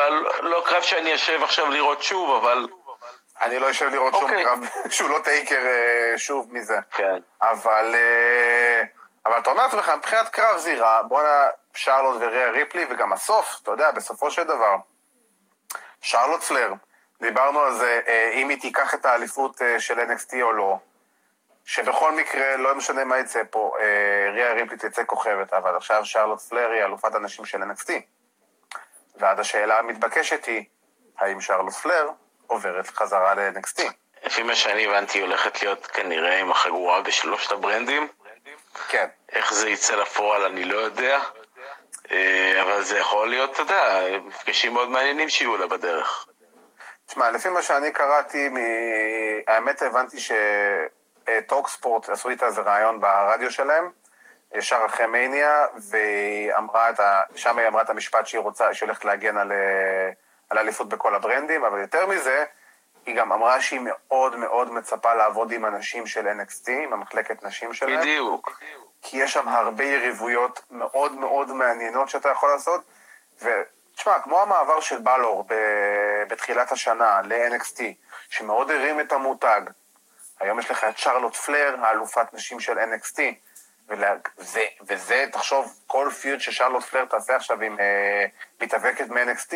[0.41, 2.67] לא קרב שאני אשב עכשיו לראות שוב, אבל
[3.41, 4.43] אני לא אשב לראות שום אוקיי.
[4.43, 4.59] קרב
[4.95, 6.77] שהוא לא טייקר אה, שוב מזה.
[6.91, 7.19] כן.
[7.41, 8.83] אבל, אה,
[9.25, 13.91] אבל אתה אומר לעצמך, מבחינת קרב זירה, בואנה, שרלוט וריה ריפלי, וגם הסוף, אתה יודע,
[13.91, 14.75] בסופו של דבר,
[16.01, 16.73] שרלוט פלר,
[17.21, 20.77] דיברנו על זה, אה, אם היא תיקח את האליפות אה, של NXT או לא,
[21.65, 26.41] שבכל מקרה, לא משנה מה יצא פה, אה, ריה ריפלי תצא כוכבת, אבל עכשיו שרלוט
[26.41, 27.91] פלר היא אלופת הנשים של NXT.
[29.15, 30.63] ואז השאלה המתבקשת היא,
[31.17, 32.09] האם שרלוט פלר
[32.47, 33.83] עוברת חזרה ל-NXT?
[34.23, 38.07] לפי מה שאני הבנתי, היא הולכת להיות כנראה עם החגורה בשלושת הברנדים.
[38.89, 39.07] כן.
[39.31, 41.19] איך זה יצא לפועל אני לא יודע,
[42.61, 46.27] אבל זה יכול להיות, אתה יודע, מפגשים מאוד מעניינים שיהיו לה בדרך.
[47.07, 48.57] תשמע, לפי מה שאני קראתי, מ...
[49.47, 53.89] האמת הבנתי שטוק ספורט עשו איתה איזה ראיון ברדיו שלהם,
[54.53, 57.21] ישר אחרי מניה, והיא אמרה את ה...
[57.35, 60.09] שם היא אמרה את המשפט שהיא רוצה, שהיא הולכת להגן על, אה,
[60.49, 62.45] על אליפות בכל הברנדים, אבל יותר מזה,
[63.05, 67.73] היא גם אמרה שהיא מאוד מאוד מצפה לעבוד עם אנשים של NXT, עם המחלקת נשים
[67.73, 67.99] שלהם.
[67.99, 68.59] בדיוק.
[69.01, 72.81] כי יש שם הרבה יריבויות מאוד מאוד מעניינות שאתה יכול לעשות.
[73.97, 77.81] ותשמע, כמו המעבר של בלור ב- בתחילת השנה ל-NXT,
[78.29, 79.61] שמאוד הרים את המותג,
[80.39, 83.19] היום יש לך את שרלוט פלר, האלופת נשים של NXT,
[83.87, 88.25] ולה, וזה, וזה, תחשוב, כל פיוט ששרלוט פלר תעשה עכשיו עם אה,
[88.61, 89.53] מתאבקת מ-NXT,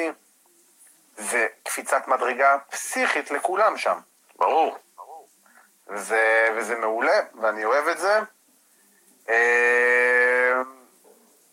[1.18, 4.00] זה קפיצת מדרגה פסיכית לכולם שם.
[4.36, 4.78] ברור.
[5.88, 8.20] וזה, וזה מעולה, ואני אוהב את זה.
[9.30, 10.31] אה,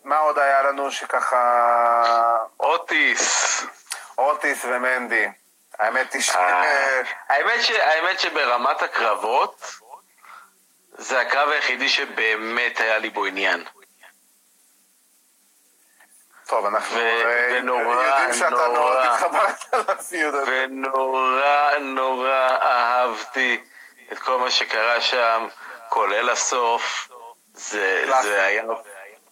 [0.09, 2.37] מה עוד היה לנו שככה...
[2.61, 3.63] אוטיס.
[4.19, 5.29] אוטיס ומנדי.
[5.79, 6.31] האמת היא ש...
[6.37, 9.75] אה, האמת ש- האמת שברמת הקרבות,
[10.99, 13.65] זה הקרב היחידי שבאמת היה לי בו עניין.
[16.47, 19.05] טוב, אנחנו ו- ונורא, יודעים שאתה נורא.
[19.05, 20.51] התחברת לפיוד הזה.
[20.65, 23.65] ונורא נורא אהבתי
[24.13, 25.47] את כל מה שקרה שם,
[25.89, 27.09] כולל הסוף.
[27.55, 28.05] זה.
[28.23, 28.63] זה היה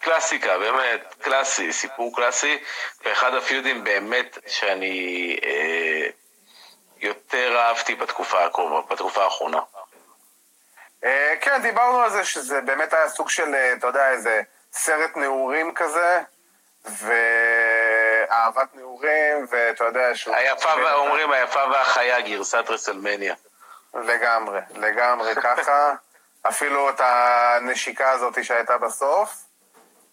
[0.01, 2.59] קלאסיקה, באמת, קלאסי, סיפור קלאסי,
[3.05, 6.09] ואחד הפיודים באמת שאני אה,
[6.99, 9.61] יותר אהבתי בתקופה הקרובה, בתקופה האחרונה.
[11.05, 15.17] אה, כן, דיברנו על זה שזה באמת היה סוג של, אה, אתה יודע, איזה סרט
[15.17, 16.21] נעורים כזה,
[16.85, 20.37] ואהבת נעורים, ואתה יודע שהוא...
[20.37, 23.35] היפה, וה- אומרים היפה והחיה, גרסת רסלמניה.
[23.95, 25.95] לגמרי, לגמרי ככה.
[26.49, 29.46] אפילו את הנשיקה הזאת שהייתה בסוף.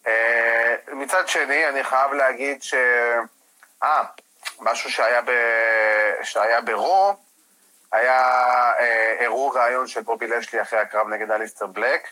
[0.07, 2.73] אה, מצד שני, אני חייב להגיד ש...
[3.83, 4.03] אה,
[4.59, 5.31] משהו שהיה, ב...
[6.23, 7.13] שהיה ברו,
[7.91, 8.21] היה
[8.79, 12.07] אה, אירוע ראיון של בובי לשלי אחרי הקרב נגד אליסטר בלק,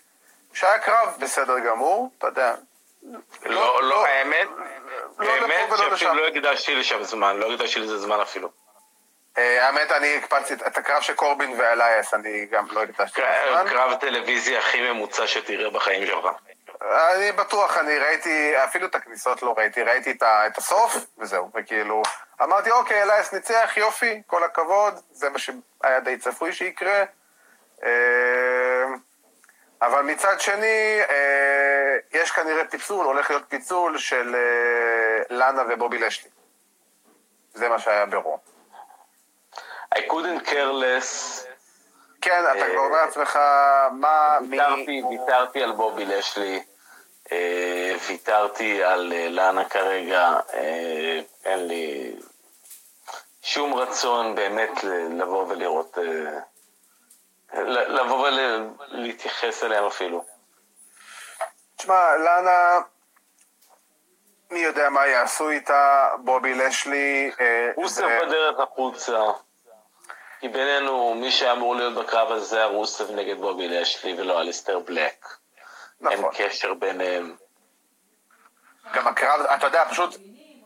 [0.53, 2.55] שהיה קרב בסדר גמור, אתה יודע.
[3.43, 4.47] לא, לא, האמת,
[5.19, 6.13] לא לפה האמת ולא שאפילו.
[6.13, 8.49] לא הקדשתי לשם זמן, לא הקדשתי לזה זמן אפילו.
[9.37, 13.69] אה, האמת, אני הקפצתי את- הקרב של קורבין ואלייס, אני גם לא הקדשתי לזמן.
[13.69, 16.25] קרב טלוויזיה הכי ממוצע שתראה בחיים שלך.
[16.81, 21.51] אני בטוח, אני ראיתי, אפילו את הכניסות לא ראיתי, ראיתי את, ה, את הסוף, וזהו,
[21.55, 22.01] וכאילו,
[22.43, 27.03] אמרתי, אוקיי, אלייס ניצח, יופי, כל הכבוד, זה מה שהיה די צפוי שיקרה.
[27.83, 28.85] אה,
[29.81, 36.29] אבל מצד שני, אה, יש כנראה פיצול, הולך להיות פיצול של אה, לאנה ובובי לשלי.
[37.53, 38.39] זה מה שהיה ברו.
[39.95, 41.41] I couldn't care less.
[42.21, 43.39] כן, אתה כבר אומר לעצמך,
[43.91, 44.61] מה, מי...
[44.61, 46.63] ויתרתי, ויתרתי על בובי לשלי,
[48.07, 52.15] ויתרתי על אה, לאנה כרגע, אה, אין לי
[53.41, 54.83] שום רצון באמת
[55.19, 56.39] לבוא ולראות, אה,
[57.87, 58.27] לבוא
[58.91, 60.23] ולהתייחס אליהם אפילו.
[61.77, 62.79] תשמע, לאנה,
[64.51, 67.31] מי יודע מה יעשו איתה, בובי לשלי...
[67.39, 69.19] אה, רוסב זה- בדרך החוצה,
[70.39, 75.25] כי בינינו, מי שאמור להיות בקרב הזה זה רוסב נגד בובי לשלי ולא אליסטר בלק.
[76.09, 76.31] אין נכון.
[76.37, 77.35] קשר ביניהם.
[78.93, 80.15] גם הקרב, אתה יודע, פשוט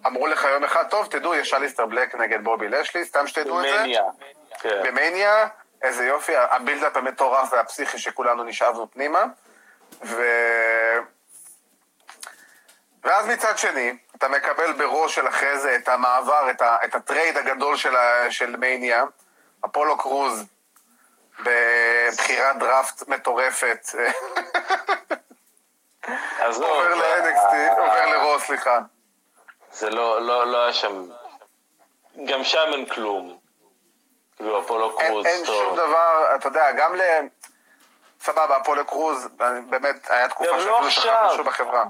[0.05, 3.65] אמרו לך יום אחד, טוב, תדעו, יש אליסטר בלק נגד בובי לשלי, סתם שתדעו את
[3.65, 3.77] זה.
[3.77, 4.03] במניה.
[4.59, 4.81] כן.
[4.83, 5.47] במניה,
[5.81, 9.25] איזה יופי, ה build-up המטורף והפסיכי שכולנו נשאבנו פנימה.
[10.03, 10.23] ו...
[13.03, 16.77] ואז מצד שני, אתה מקבל ברו של אחרי זה את המעבר, את, ה...
[16.86, 18.31] את ה trade הגדול של, ה...
[18.31, 19.03] של מניה,
[19.65, 20.43] אפולו קרוז,
[21.39, 23.88] בבחירת דראפט מטורפת.
[26.48, 28.80] עזוב, עובר אה, ל-NXT, עובר לרו, סליחה.
[29.72, 31.10] זה לא, לא, לא היה שם...
[32.26, 33.38] גם שם אין כלום.
[34.36, 35.46] כאילו, אפולו אין, קרוז, אין.
[35.46, 37.02] שום דבר, אתה יודע, גם ל...
[38.22, 39.28] סבבה, אפולו קרוז,
[39.70, 41.28] באמת, היה תקופה גם לא שאפילו שכח עכשיו.
[41.32, 41.84] משהו בחברה.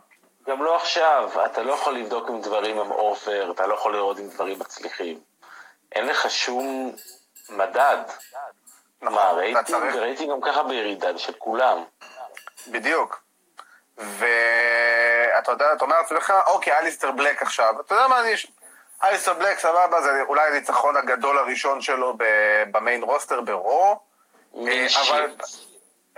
[0.47, 4.19] גם לא עכשיו, אתה לא יכול לבדוק אם דברים הם over, אתה לא יכול לראות
[4.19, 5.19] אם דברים מצליחים.
[5.91, 6.95] אין לך שום
[7.49, 7.97] מדד.
[9.01, 9.95] נכון, מה, רייטינג?
[9.95, 11.83] רייטינג גם ככה בירידה של כולם.
[12.67, 13.24] בדיוק.
[13.97, 18.33] ואתה יודע, אתה אומר לעצמך, אוקיי, אליסטר בלק עכשיו, אתה יודע מה אני...
[19.03, 22.17] אליסטר בלק, סבבה, זה אולי הניצחון הגדול הראשון שלו
[22.71, 23.99] במיין רוסטר ברו.
[24.57, 25.31] אה, אבל-.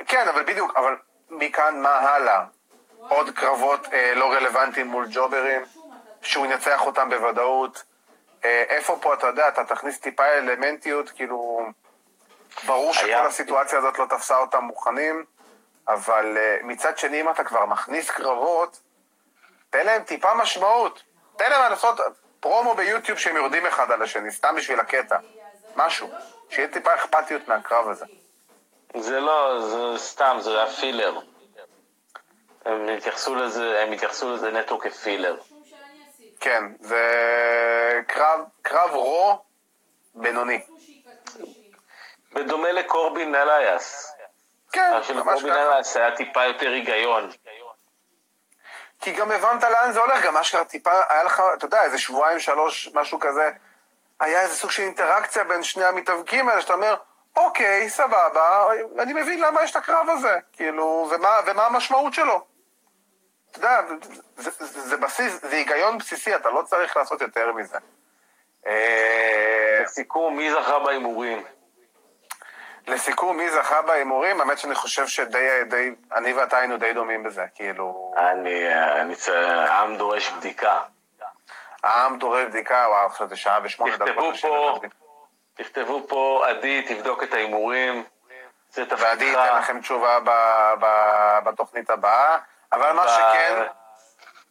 [0.08, 0.96] כן, אבל בדיוק, אבל
[1.30, 2.44] מכאן מה הלאה?
[3.00, 5.62] עוד קרבות אה, לא רלוונטיים מול ג'וברים,
[6.22, 7.84] שהוא ינצח אותם בוודאות.
[8.46, 11.68] אה, איפה פה, אתה יודע, אתה תכניס טיפה אלמנטיות, כאילו...
[12.66, 15.26] ברור שכל הסיטואציה הזאת לא תפסה אותם מוכנים,
[15.88, 18.80] אבל אה, מצד שני, אם אתה כבר מכניס קרבות,
[19.70, 21.04] תן להם טיפה משמעות.
[21.38, 22.00] תן להם לעשות
[22.40, 25.18] פרומו ביוטיוב שהם יורדים אחד על השני, סתם בשביל הקטע.
[25.76, 26.10] משהו.
[26.50, 28.06] שיהיה טיפה אכפתיות מהקרב הזה.
[28.98, 31.20] זה לא, זה סתם, זה היה פילר.
[32.66, 35.38] הם התייחסו לזה, הם התייחסו לזה נטו כפילר.
[36.40, 37.02] כן, זה
[38.08, 39.40] קרב, קרב רו
[40.16, 40.62] בינוני.
[42.34, 44.17] בדומה לקורבין אליאס.
[44.78, 45.62] כן, רק ממש ככה.
[45.62, 47.30] אליאס היה טיפה יותר היגיון.
[49.02, 52.40] כי גם הבנת לאן זה הולך, גם אשכרה טיפה, היה לך, אתה יודע, איזה שבועיים,
[52.40, 53.52] שלוש, משהו כזה,
[54.20, 56.96] היה איזה סוג של אינטראקציה בין שני המתאבקים האלה, שאתה אומר,
[57.36, 58.68] אוקיי, סבבה,
[59.00, 62.46] אני מבין למה יש את הקרב הזה, כאילו, ומה, ומה המשמעות שלו.
[63.52, 63.82] אתה יודע,
[64.36, 67.78] זה, זה, זה בסיס, זה היגיון בסיסי, אתה לא צריך לעשות יותר מזה.
[68.68, 71.44] אה, לסיכום, מי זכה בהימורים?
[72.88, 74.40] לסיכום, מי זכה בהימורים?
[74.42, 79.30] האמת שאני חושב שדי, די, אני ואתה היינו די דומים בזה, כאילו, אני, אני, צ-
[79.30, 80.80] העם דורש בדיקה.
[81.84, 84.08] העם דורש בדיקה, וואו, עכשיו זה שעה ושמונה דקות.
[84.08, 84.80] תכתבו פה.
[85.54, 88.04] תכתבו פה, עדי, תבדוק את ההימורים.
[88.70, 89.58] זה ועדי ייתן תפקידך.
[89.60, 92.38] לכם תשובה ב- ב- בתוכנית הבאה,
[92.74, 93.64] אבל מה שכן,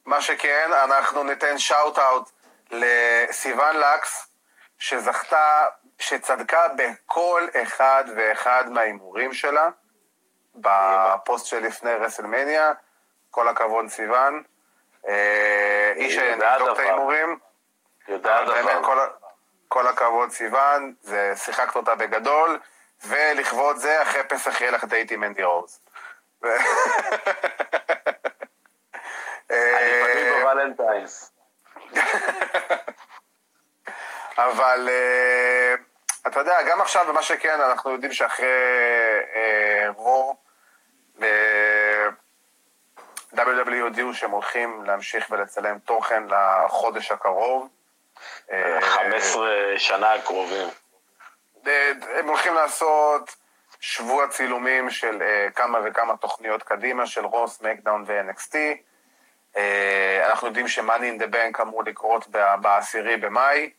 [0.07, 2.31] מה שכן, אנחנו ניתן שאוט אאוט
[2.71, 4.29] לסיוון לקס,
[4.79, 5.67] שזכתה,
[5.99, 9.69] שצדקה בכל אחד ואחד מההימורים שלה,
[10.55, 12.73] בפוסט שלפני רסלמניה.
[13.31, 14.43] כל הכבוד, סיוון.
[15.09, 16.79] אה, איש היא שנבדוק את.
[16.79, 17.39] ההימורים.
[18.09, 18.85] יודעת באמת, דבר.
[18.85, 18.99] כל,
[19.69, 22.59] כל הכבוד, סיוון, זה, שיחקת אותה בגדול,
[23.07, 25.81] ולכבוד זה, אחרי פסח יהיה לך דייט עם אנדי רוז.
[26.45, 26.51] אני
[29.51, 31.33] אה, פנוי ב Valentine's.
[34.39, 35.75] אבל אה,
[36.27, 38.47] אתה יודע, גם עכשיו, ומה שכן, אנחנו יודעים שאחרי
[39.35, 40.37] אה, רו,
[41.21, 41.27] ב-WWE
[43.83, 47.69] הודיעו שהם הולכים להמשיך ולצלם תוכן לחודש הקרוב.
[48.53, 50.69] אה, 15 שנה הקרובים.
[51.67, 53.37] אה, הם הולכים לעשות
[53.81, 58.55] שבוע צילומים של אה, כמה וכמה תוכניות קדימה של רוס, מקדאון ו-NXT.
[59.57, 63.71] אה, אנחנו יודעים ש-Money in the Bank אמור לקרות ב- בעשירי במאי.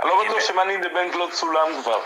[0.00, 2.02] אני לא בטוח שמאני דה בנק לא צולם כבר.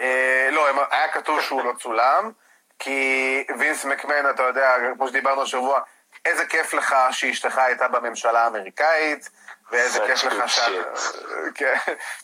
[0.00, 2.30] אה, לא, היה כתוב שהוא לא צולם,
[2.78, 5.80] כי וינס מקמן, אתה יודע, כמו שדיברנו השבוע,
[6.24, 9.28] איזה כיף לך שאשתך הייתה בממשלה האמריקאית,
[9.70, 10.60] ואיזה כיף לך.
[11.54, 11.74] כן,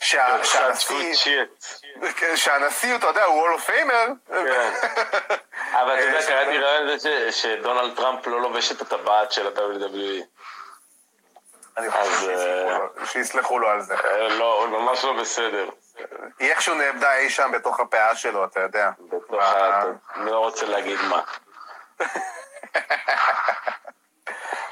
[0.00, 1.14] שהנשיא...
[2.16, 4.06] כן, שהנשיא, אתה יודע, הוא הולו פיימר.
[4.28, 4.70] כן.
[5.80, 9.46] אבל אתה יודע, אה, קראתי רעיון לזה ש- שדונלד טראמפ לא לובש את הטבעת של
[9.46, 10.31] ה-WWE.
[11.76, 12.38] אני חושב אז, שיסלחו
[12.70, 13.94] אה, לו- שיסלחו לו על זה.
[13.94, 15.68] אה, לא, הוא ממש לא בסדר.
[16.38, 18.90] היא איכשהו נאבדה אי שם בתוך הפאה שלו, אתה יודע.
[18.98, 19.82] בתוך ב- ה...
[20.16, 21.22] אני לא רוצה להגיד מה.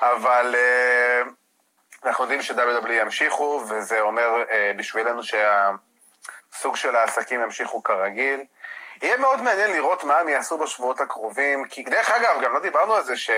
[0.03, 1.23] אבל אה,
[2.05, 8.45] אנחנו יודעים ש-WWE ימשיכו, וזה אומר אה, בשבילנו שהסוג של העסקים ימשיכו כרגיל.
[9.03, 12.95] יהיה מאוד מעניין לראות מה הם יעשו בשבועות הקרובים, כי דרך אגב, גם לא דיברנו
[12.95, 13.31] על זה ש...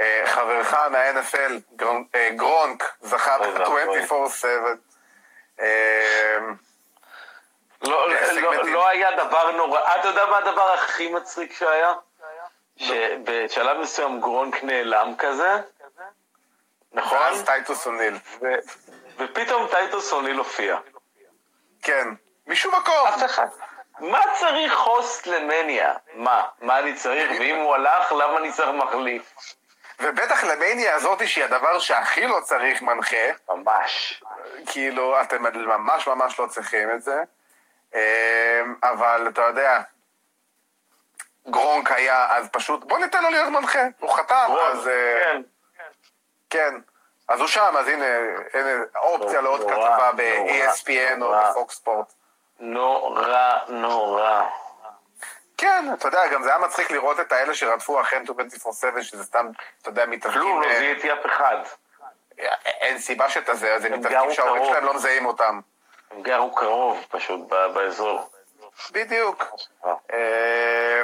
[0.00, 1.82] אה, חברך מה-NFL,
[2.14, 3.84] אה, גרונק, זכה ואבוי.
[3.84, 4.46] ב-24/7.
[5.60, 6.38] אה,
[7.82, 8.74] לא, לא, סגמנטים.
[8.74, 9.80] לא היה דבר נורא.
[10.00, 11.92] אתה יודע מה הדבר הכי מצחיק שהיה?
[12.76, 15.56] שבשלב מסוים גרונק נעלם כזה,
[16.92, 17.18] נכון?
[17.18, 18.14] ואז טייטוס אוניל.
[19.18, 20.76] ופתאום טייטוס אוניל הופיע.
[21.82, 22.08] כן.
[22.46, 23.06] משום מקום.
[23.08, 23.46] אף אחד.
[23.98, 25.94] מה צריך הוסט למניה?
[26.14, 26.42] מה?
[26.60, 27.30] מה אני צריך?
[27.40, 29.34] ואם הוא הלך, למה אני צריך מחליף?
[30.00, 33.26] ובטח למניה הזאתי שהיא הדבר שהכי לא צריך מנחה.
[33.48, 34.22] ממש.
[34.66, 37.22] כאילו, אתם ממש ממש לא צריכים את זה.
[37.94, 38.00] אמ,
[38.82, 39.80] אבל אתה יודע,
[41.50, 43.82] גרונק היה, אז פשוט, בוא ניתן לו להיות מנחה.
[44.00, 44.88] הוא חתם, אז...
[44.88, 45.42] אה, כן.
[46.50, 46.74] כן.
[47.28, 48.06] אז הוא שם, אז הנה,
[48.54, 51.50] הנה אופציה לעוד נורא, כתבה ב-ESPN או נורא.
[51.50, 52.12] בפוקס ספורט.
[52.60, 54.42] נורא, נורא.
[55.58, 59.46] כן, אתה יודע, גם זה היה מצחיק לראות את האלה שרדפו אחרי 24/7, שזה סתם,
[59.82, 60.42] אתה יודע, מתאבקים.
[60.42, 61.56] כלום לא אה, זיהיתי אף אחד.
[62.66, 64.64] אין סיבה שתזה, זה הם מתאבקים שההורים.
[64.64, 65.60] שלהם לא מזהים אותם.
[66.10, 68.30] הם גרו קרוב פשוט באזור.
[68.92, 69.44] בדיוק.
[70.12, 71.02] אה,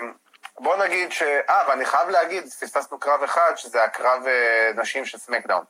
[0.59, 1.23] בוא נגיד ש...
[1.23, 5.65] אה, ואני חייב להגיד, פספסנו קרב אחד, שזה הקרב אה, נשים של סמקדאון.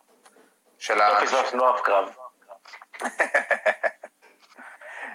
[0.79, 1.27] של לא ה...
[1.27, 2.17] פספסנו אף קרב.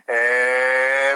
[0.09, 1.15] אה,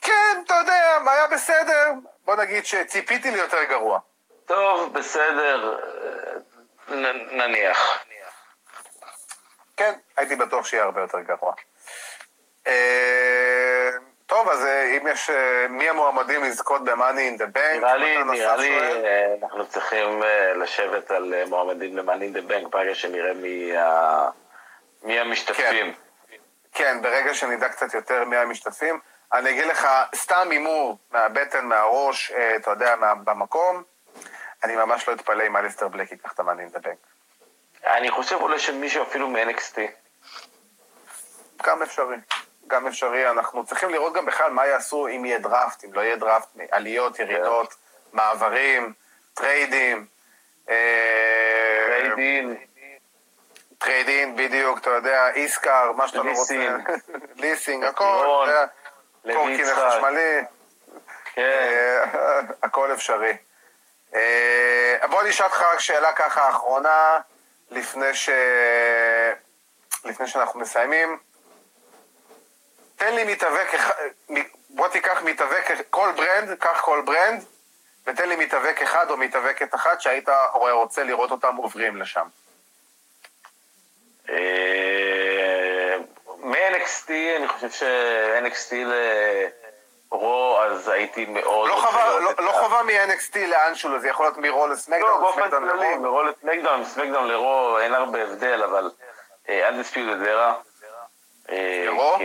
[0.00, 1.90] כן, אתה יודע, היה בסדר.
[2.24, 3.98] בוא נגיד שציפיתי ליותר גרוע.
[4.46, 5.78] טוב, בסדר,
[6.88, 8.04] נ- נניח.
[9.76, 11.52] כן, הייתי בטוח שיהיה הרבה יותר גרוע.
[12.66, 13.90] אה,
[14.26, 15.30] טוב, אז אה, אם יש...
[15.30, 16.92] אה, מי המועמדים לזכות ב-Money
[17.38, 17.76] in the Bank?
[17.78, 18.78] נראה לי, נראה לי.
[18.80, 20.22] אה, אנחנו צריכים
[20.54, 24.28] לשבת על מועמדים ל-Money in the Bank ברגע שנראה מי ה-
[25.02, 25.94] מי המשתתפים.
[26.72, 29.00] כן, ברגע שנדע קצת יותר מי המשתתפים.
[29.32, 33.82] אני אגיד לך, סתם הימור מהבטן, מהראש, אה, אתה יודע, במקום,
[34.64, 37.06] אני ממש לא אתפלא אם אליסטר בלק ייקח את the Bank.
[37.86, 39.78] אני חושב אולי שמישהו אפילו מ-NXT.
[41.62, 42.16] גם אפשרי.
[42.66, 43.30] גם אפשרי.
[43.30, 47.18] אנחנו צריכים לראות גם בכלל מה יעשו אם יהיה דראפט, אם לא יהיה דראפט, עליות,
[47.18, 47.74] ירידות,
[48.12, 48.92] מעברים,
[49.34, 50.06] טריידים.
[50.70, 52.56] אה, riding,
[53.78, 56.54] trading, בדיוק, אתה יודע, איסקר, מה שאתה לא רוצה.
[56.54, 56.90] leasing.
[57.42, 58.48] Leasing, הכל,
[59.22, 59.68] קורקינט.
[59.68, 60.40] חשמלי,
[61.34, 61.42] כן.
[61.42, 63.36] אה, הכל אפשרי.
[64.14, 67.18] אה, בוא נשאל אותך רק שאלה ככה אחרונה,
[67.70, 68.30] לפני ש...
[70.04, 71.18] לפני שאנחנו מסיימים.
[72.96, 73.68] תן לי מתאבק,
[74.70, 77.44] בוא תיקח מתאבק, כל ברנד, קח כל ברנד,
[78.06, 82.26] ותן לי מתאבק אחד או מתאבקת אחת שהיית רוצה לראות אותם עוברים לשם.
[86.80, 88.74] מ-NXT, אני חושב ש-NXT
[90.12, 91.68] לרו, אז הייתי מאוד...
[91.68, 95.20] לא חובה, לראות לא, לא ה- חובה מ-NXT לאנשהו, זה יכול להיות מרו לא, לסמקדאון,
[95.20, 95.96] באופן לסמקדאון כללי.
[95.96, 98.90] מרו לסמקדאון, סמקדאון לרו, אין הרבה הבדל, אבל
[99.48, 100.54] אנדספיוד ארה.
[101.48, 102.16] ל Raw?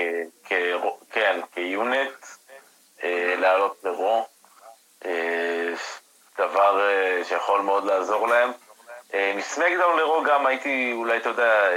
[1.12, 2.26] כן, כיוונת,
[3.03, 4.28] אה, לעלות ל Raw.
[5.06, 5.74] אה,
[6.38, 8.51] דבר אה, שיכול מאוד לעזור להם.
[9.36, 11.70] מ SmackDown ל Raw גם הייתי, אולי אתה יודע,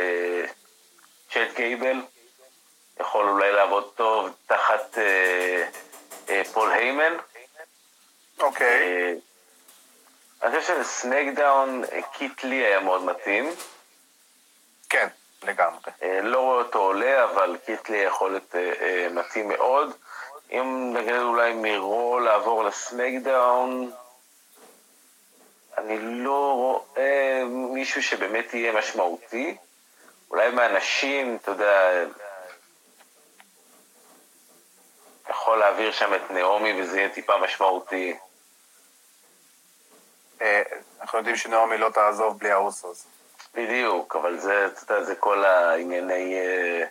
[1.32, 2.01] צ'אד גייבל,
[3.01, 5.64] יכול אולי לעבוד טוב תחת אה,
[6.28, 7.16] אה, פול היימן.
[8.40, 9.12] אוקיי, אה,
[10.42, 13.51] אני חושב של SmackDown אה, קית' לי היה מאוד מתאים.
[14.88, 15.09] כן,
[15.42, 15.90] לגמרי.
[16.03, 19.96] אה, לא רואה אותו עולה, אבל קיט לי יכולת אה, אה, מתאים מאוד.
[20.53, 23.90] אם נגיד אולי מרו לעבור לסמקדאון,
[25.78, 27.42] אני לא רואה
[27.74, 29.57] מישהו שבאמת יהיה משמעותי.
[30.30, 32.05] אולי מהנשים, אתה יודע,
[35.49, 38.16] יכול להעביר שם את נעמי וזה יהיה טיפה משמעותי.
[40.40, 40.62] אה,
[41.01, 43.07] אנחנו יודעים שנעמי לא תעזוב בלי האוסוס.
[43.55, 46.84] בדיוק, אבל זה, אתה יודע, זה כל הענייני אה,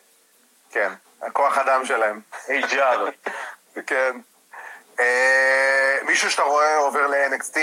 [0.72, 2.22] כן, הכוח אדם שלהם.
[2.48, 3.30] HR.
[3.88, 4.18] כן.
[5.00, 7.58] אה, מישהו שאתה רואה עובר ל-NXT?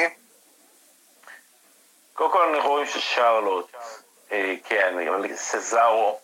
[2.13, 3.73] קודם כל אנחנו רואים ששרלוט,
[4.65, 6.21] כן, אבל סזארו,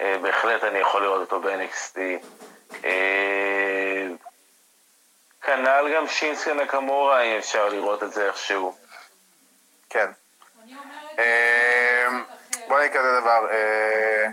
[0.00, 1.98] בהחלט אני יכול לראות אותו ב-NXT.
[5.46, 8.76] כנ"ל גם שינסקי נקמורה, אם אפשר לראות את זה איכשהו.
[9.90, 10.06] כן.
[11.18, 12.06] אה,
[12.68, 13.46] בוא נגיד כזה דבר.
[13.50, 14.26] אה,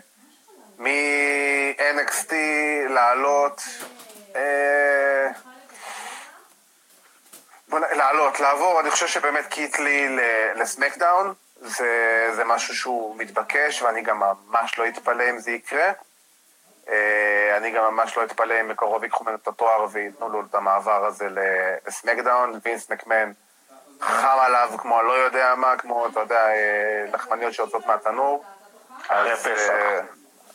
[0.80, 2.34] מ-NXT
[2.90, 3.62] לעלות...
[4.36, 5.28] אה.
[7.92, 14.20] לעלות, לעבור, אני חושב שבאמת קיטלי ל- לסמקדאון, זה, זה משהו שהוא מתבקש, ואני גם
[14.50, 15.92] ממש לא אתפלא אם זה יקרה.
[16.92, 20.56] אה, אני גם ממש לא אתפלא אם מקרוב ייקחו ממנו את התואר וייתנו לו את
[20.56, 21.28] המעבר הזה
[21.88, 22.60] לסמקדאון.
[22.64, 23.32] וינס מקמן
[24.02, 28.44] חם עליו כמו אני לא יודע מה, כמו, אתה יודע, אה, לחמניות שיוצאות מהתנור.
[29.08, 29.74] אחרי פסח.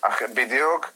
[0.04, 0.86] אה, בדיוק.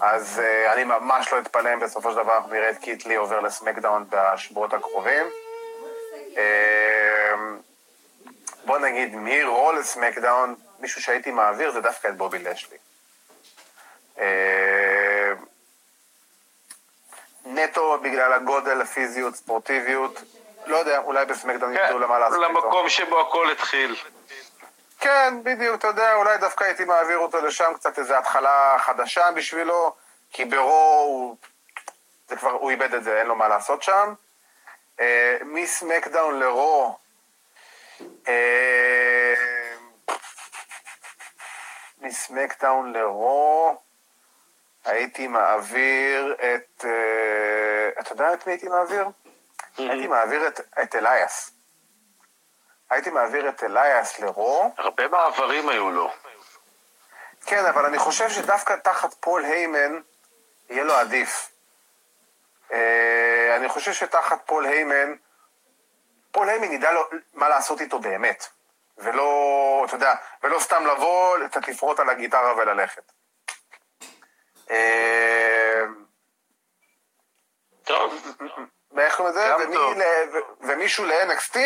[0.00, 0.42] אז
[0.72, 4.74] אני ממש לא אתפלא אם בסופו של דבר אנחנו נראה את קיטלי עובר לסמקדאון בשבועות
[4.74, 5.26] הקרובים.
[8.64, 12.76] בוא נגיד, מרו לסמקדאון, מישהו שהייתי מעביר זה דווקא את בובי לשלי.
[14.18, 15.32] אה,
[17.44, 20.22] נטו בגלל הגודל, הפיזיות, ספורטיביות,
[20.66, 22.52] לא יודע, אולי בסמקדאון כן, ידעו למה לעשות איתו.
[22.52, 23.96] למקום שבו הכל התחיל.
[25.00, 29.92] כן, בדיוק, אתה יודע, אולי דווקא הייתי מעביר אותו לשם קצת איזו התחלה חדשה בשבילו,
[30.32, 31.36] כי ברו הוא...
[32.28, 34.14] זה כבר, הוא איבד את זה, אין לו מה לעשות שם.
[35.00, 36.98] אה, מסמקדאון לרו,
[38.28, 39.34] אה,
[42.00, 43.76] מ SmackDown ל Raw,
[44.84, 46.84] הייתי מעביר את...
[48.00, 49.08] אתה יודע את מי הייתי מעביר?
[49.78, 51.50] הייתי מעביר את, את אליאס.
[52.90, 54.74] הייתי מעביר את אליאס ל Raw.
[54.78, 56.12] הרבה מעברים היו לו.
[57.46, 60.00] כן, אבל אני חושב שדווקא תחת פול היימן
[60.70, 61.50] יהיה לו עדיף.
[62.72, 65.14] אה, אני חושב שתחת פול היימן,
[66.32, 67.02] פול היימן ידע לו
[67.34, 68.46] מה לעשות איתו באמת.
[68.98, 73.12] ולא, אתה יודע, ולא סתם לבוא, קצת לפרוט על הגיטרה וללכת.
[74.70, 75.84] אה,
[77.84, 78.14] טוב,
[78.92, 79.54] ואיך קוראים לזה?
[80.60, 81.56] ומישהו ל-NXT?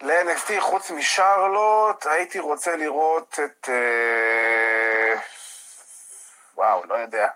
[0.00, 3.68] ל-NXT חוץ משרלוט, הייתי רוצה לראות את...
[3.68, 5.20] אה,
[6.54, 7.28] וואו, לא יודע.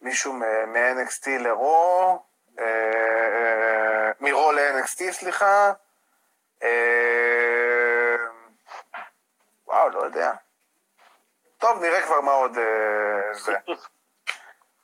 [0.00, 2.22] מישהו מ-NXT לרו,
[2.58, 5.72] אה, אה, מרו ל-NXT, סליחה.
[9.66, 10.32] וואו, לא יודע.
[11.62, 13.54] טוב, נראה כבר מה עוד אה, זה.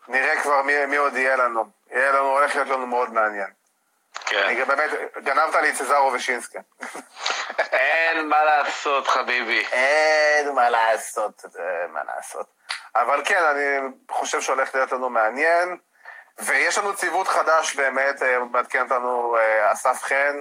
[0.09, 1.65] נראה כבר מי, מי עוד יהיה לנו.
[1.91, 3.51] יהיה לנו, הולך להיות לנו מאוד מעניין.
[4.15, 4.43] כן.
[4.43, 6.59] אני באמת, גנבת לי את סזארו ושינסקי.
[7.59, 9.65] אין מה לעשות, חביבי.
[9.73, 12.47] אין מה לעשות, אה, מה לעשות.
[12.95, 15.77] אבל כן, אני חושב שהולך להיות לנו מעניין.
[16.39, 19.37] ויש לנו ציוות חדש באמת, אה, מעדכן אותנו
[19.73, 20.41] אסף חן,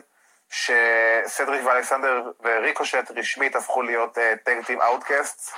[0.50, 5.54] שסדריק ואלכסנדר וריקושט רשמית הפכו להיות tag team outcast.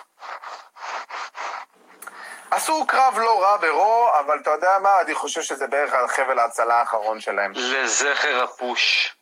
[2.51, 6.39] עשו קרב לא רע ב Raw, אבל אתה יודע מה, אני חושב שזה בערך החבל
[6.39, 7.51] ההצלה האחרון שלהם.
[7.55, 9.15] לזכר ה push.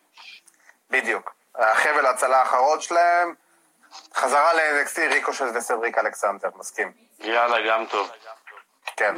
[0.90, 1.34] בדיוק.
[1.56, 3.34] החבל ההצלה האחרון שלהם,
[4.16, 6.92] חזרה ל-NXT, ריקושט וסדריק אלכסנדר, מסכים.
[7.20, 8.10] יאללה, גם טוב.
[8.98, 9.16] כן.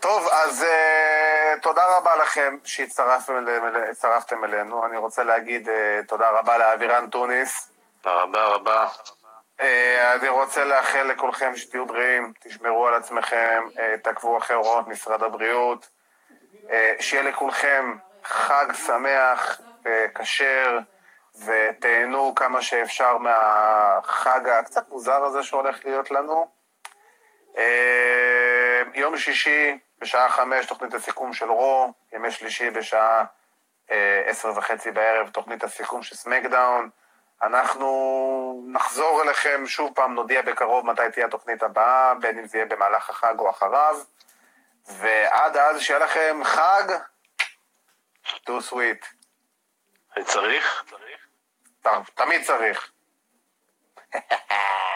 [0.00, 4.86] טוב, אז uh, תודה רבה לכם שהצטרפתם אל- הצטרפתם אלינו.
[4.86, 5.72] אני רוצה להגיד uh,
[6.08, 7.68] תודה רבה לאבירן טוניס.
[8.06, 8.88] רבה רבה.
[9.60, 9.64] Uh,
[10.20, 15.88] אני רוצה לאחל לכולכם שתהיו בריאים, תשמרו על עצמכם, uh, תעקבו אחרי הוראות משרד הבריאות.
[16.52, 19.60] Uh, שיהיה לכולכם חג שמח,
[20.14, 20.78] כשר,
[21.44, 26.48] ותהנו כמה שאפשר מהחג הקצת מוזר הזה שהולך להיות לנו.
[27.58, 33.24] אה, יום שישי בשעה חמש, תוכנית הסיכום של רו, ימי שלישי בשעה
[33.90, 36.90] אה, עשר וחצי בערב, תוכנית הסיכום של סמקדאון.
[37.42, 42.66] אנחנו נחזור אליכם שוב פעם, נודיע בקרוב מתי תהיה התוכנית הבאה, בין אם זה יהיה
[42.66, 43.96] במהלך החג או אחריו.
[44.88, 46.82] ועד אז שיהיה לכם חג
[48.26, 49.06] too sweet.
[50.24, 50.84] צריך?
[51.82, 52.92] ת- תמיד צריך.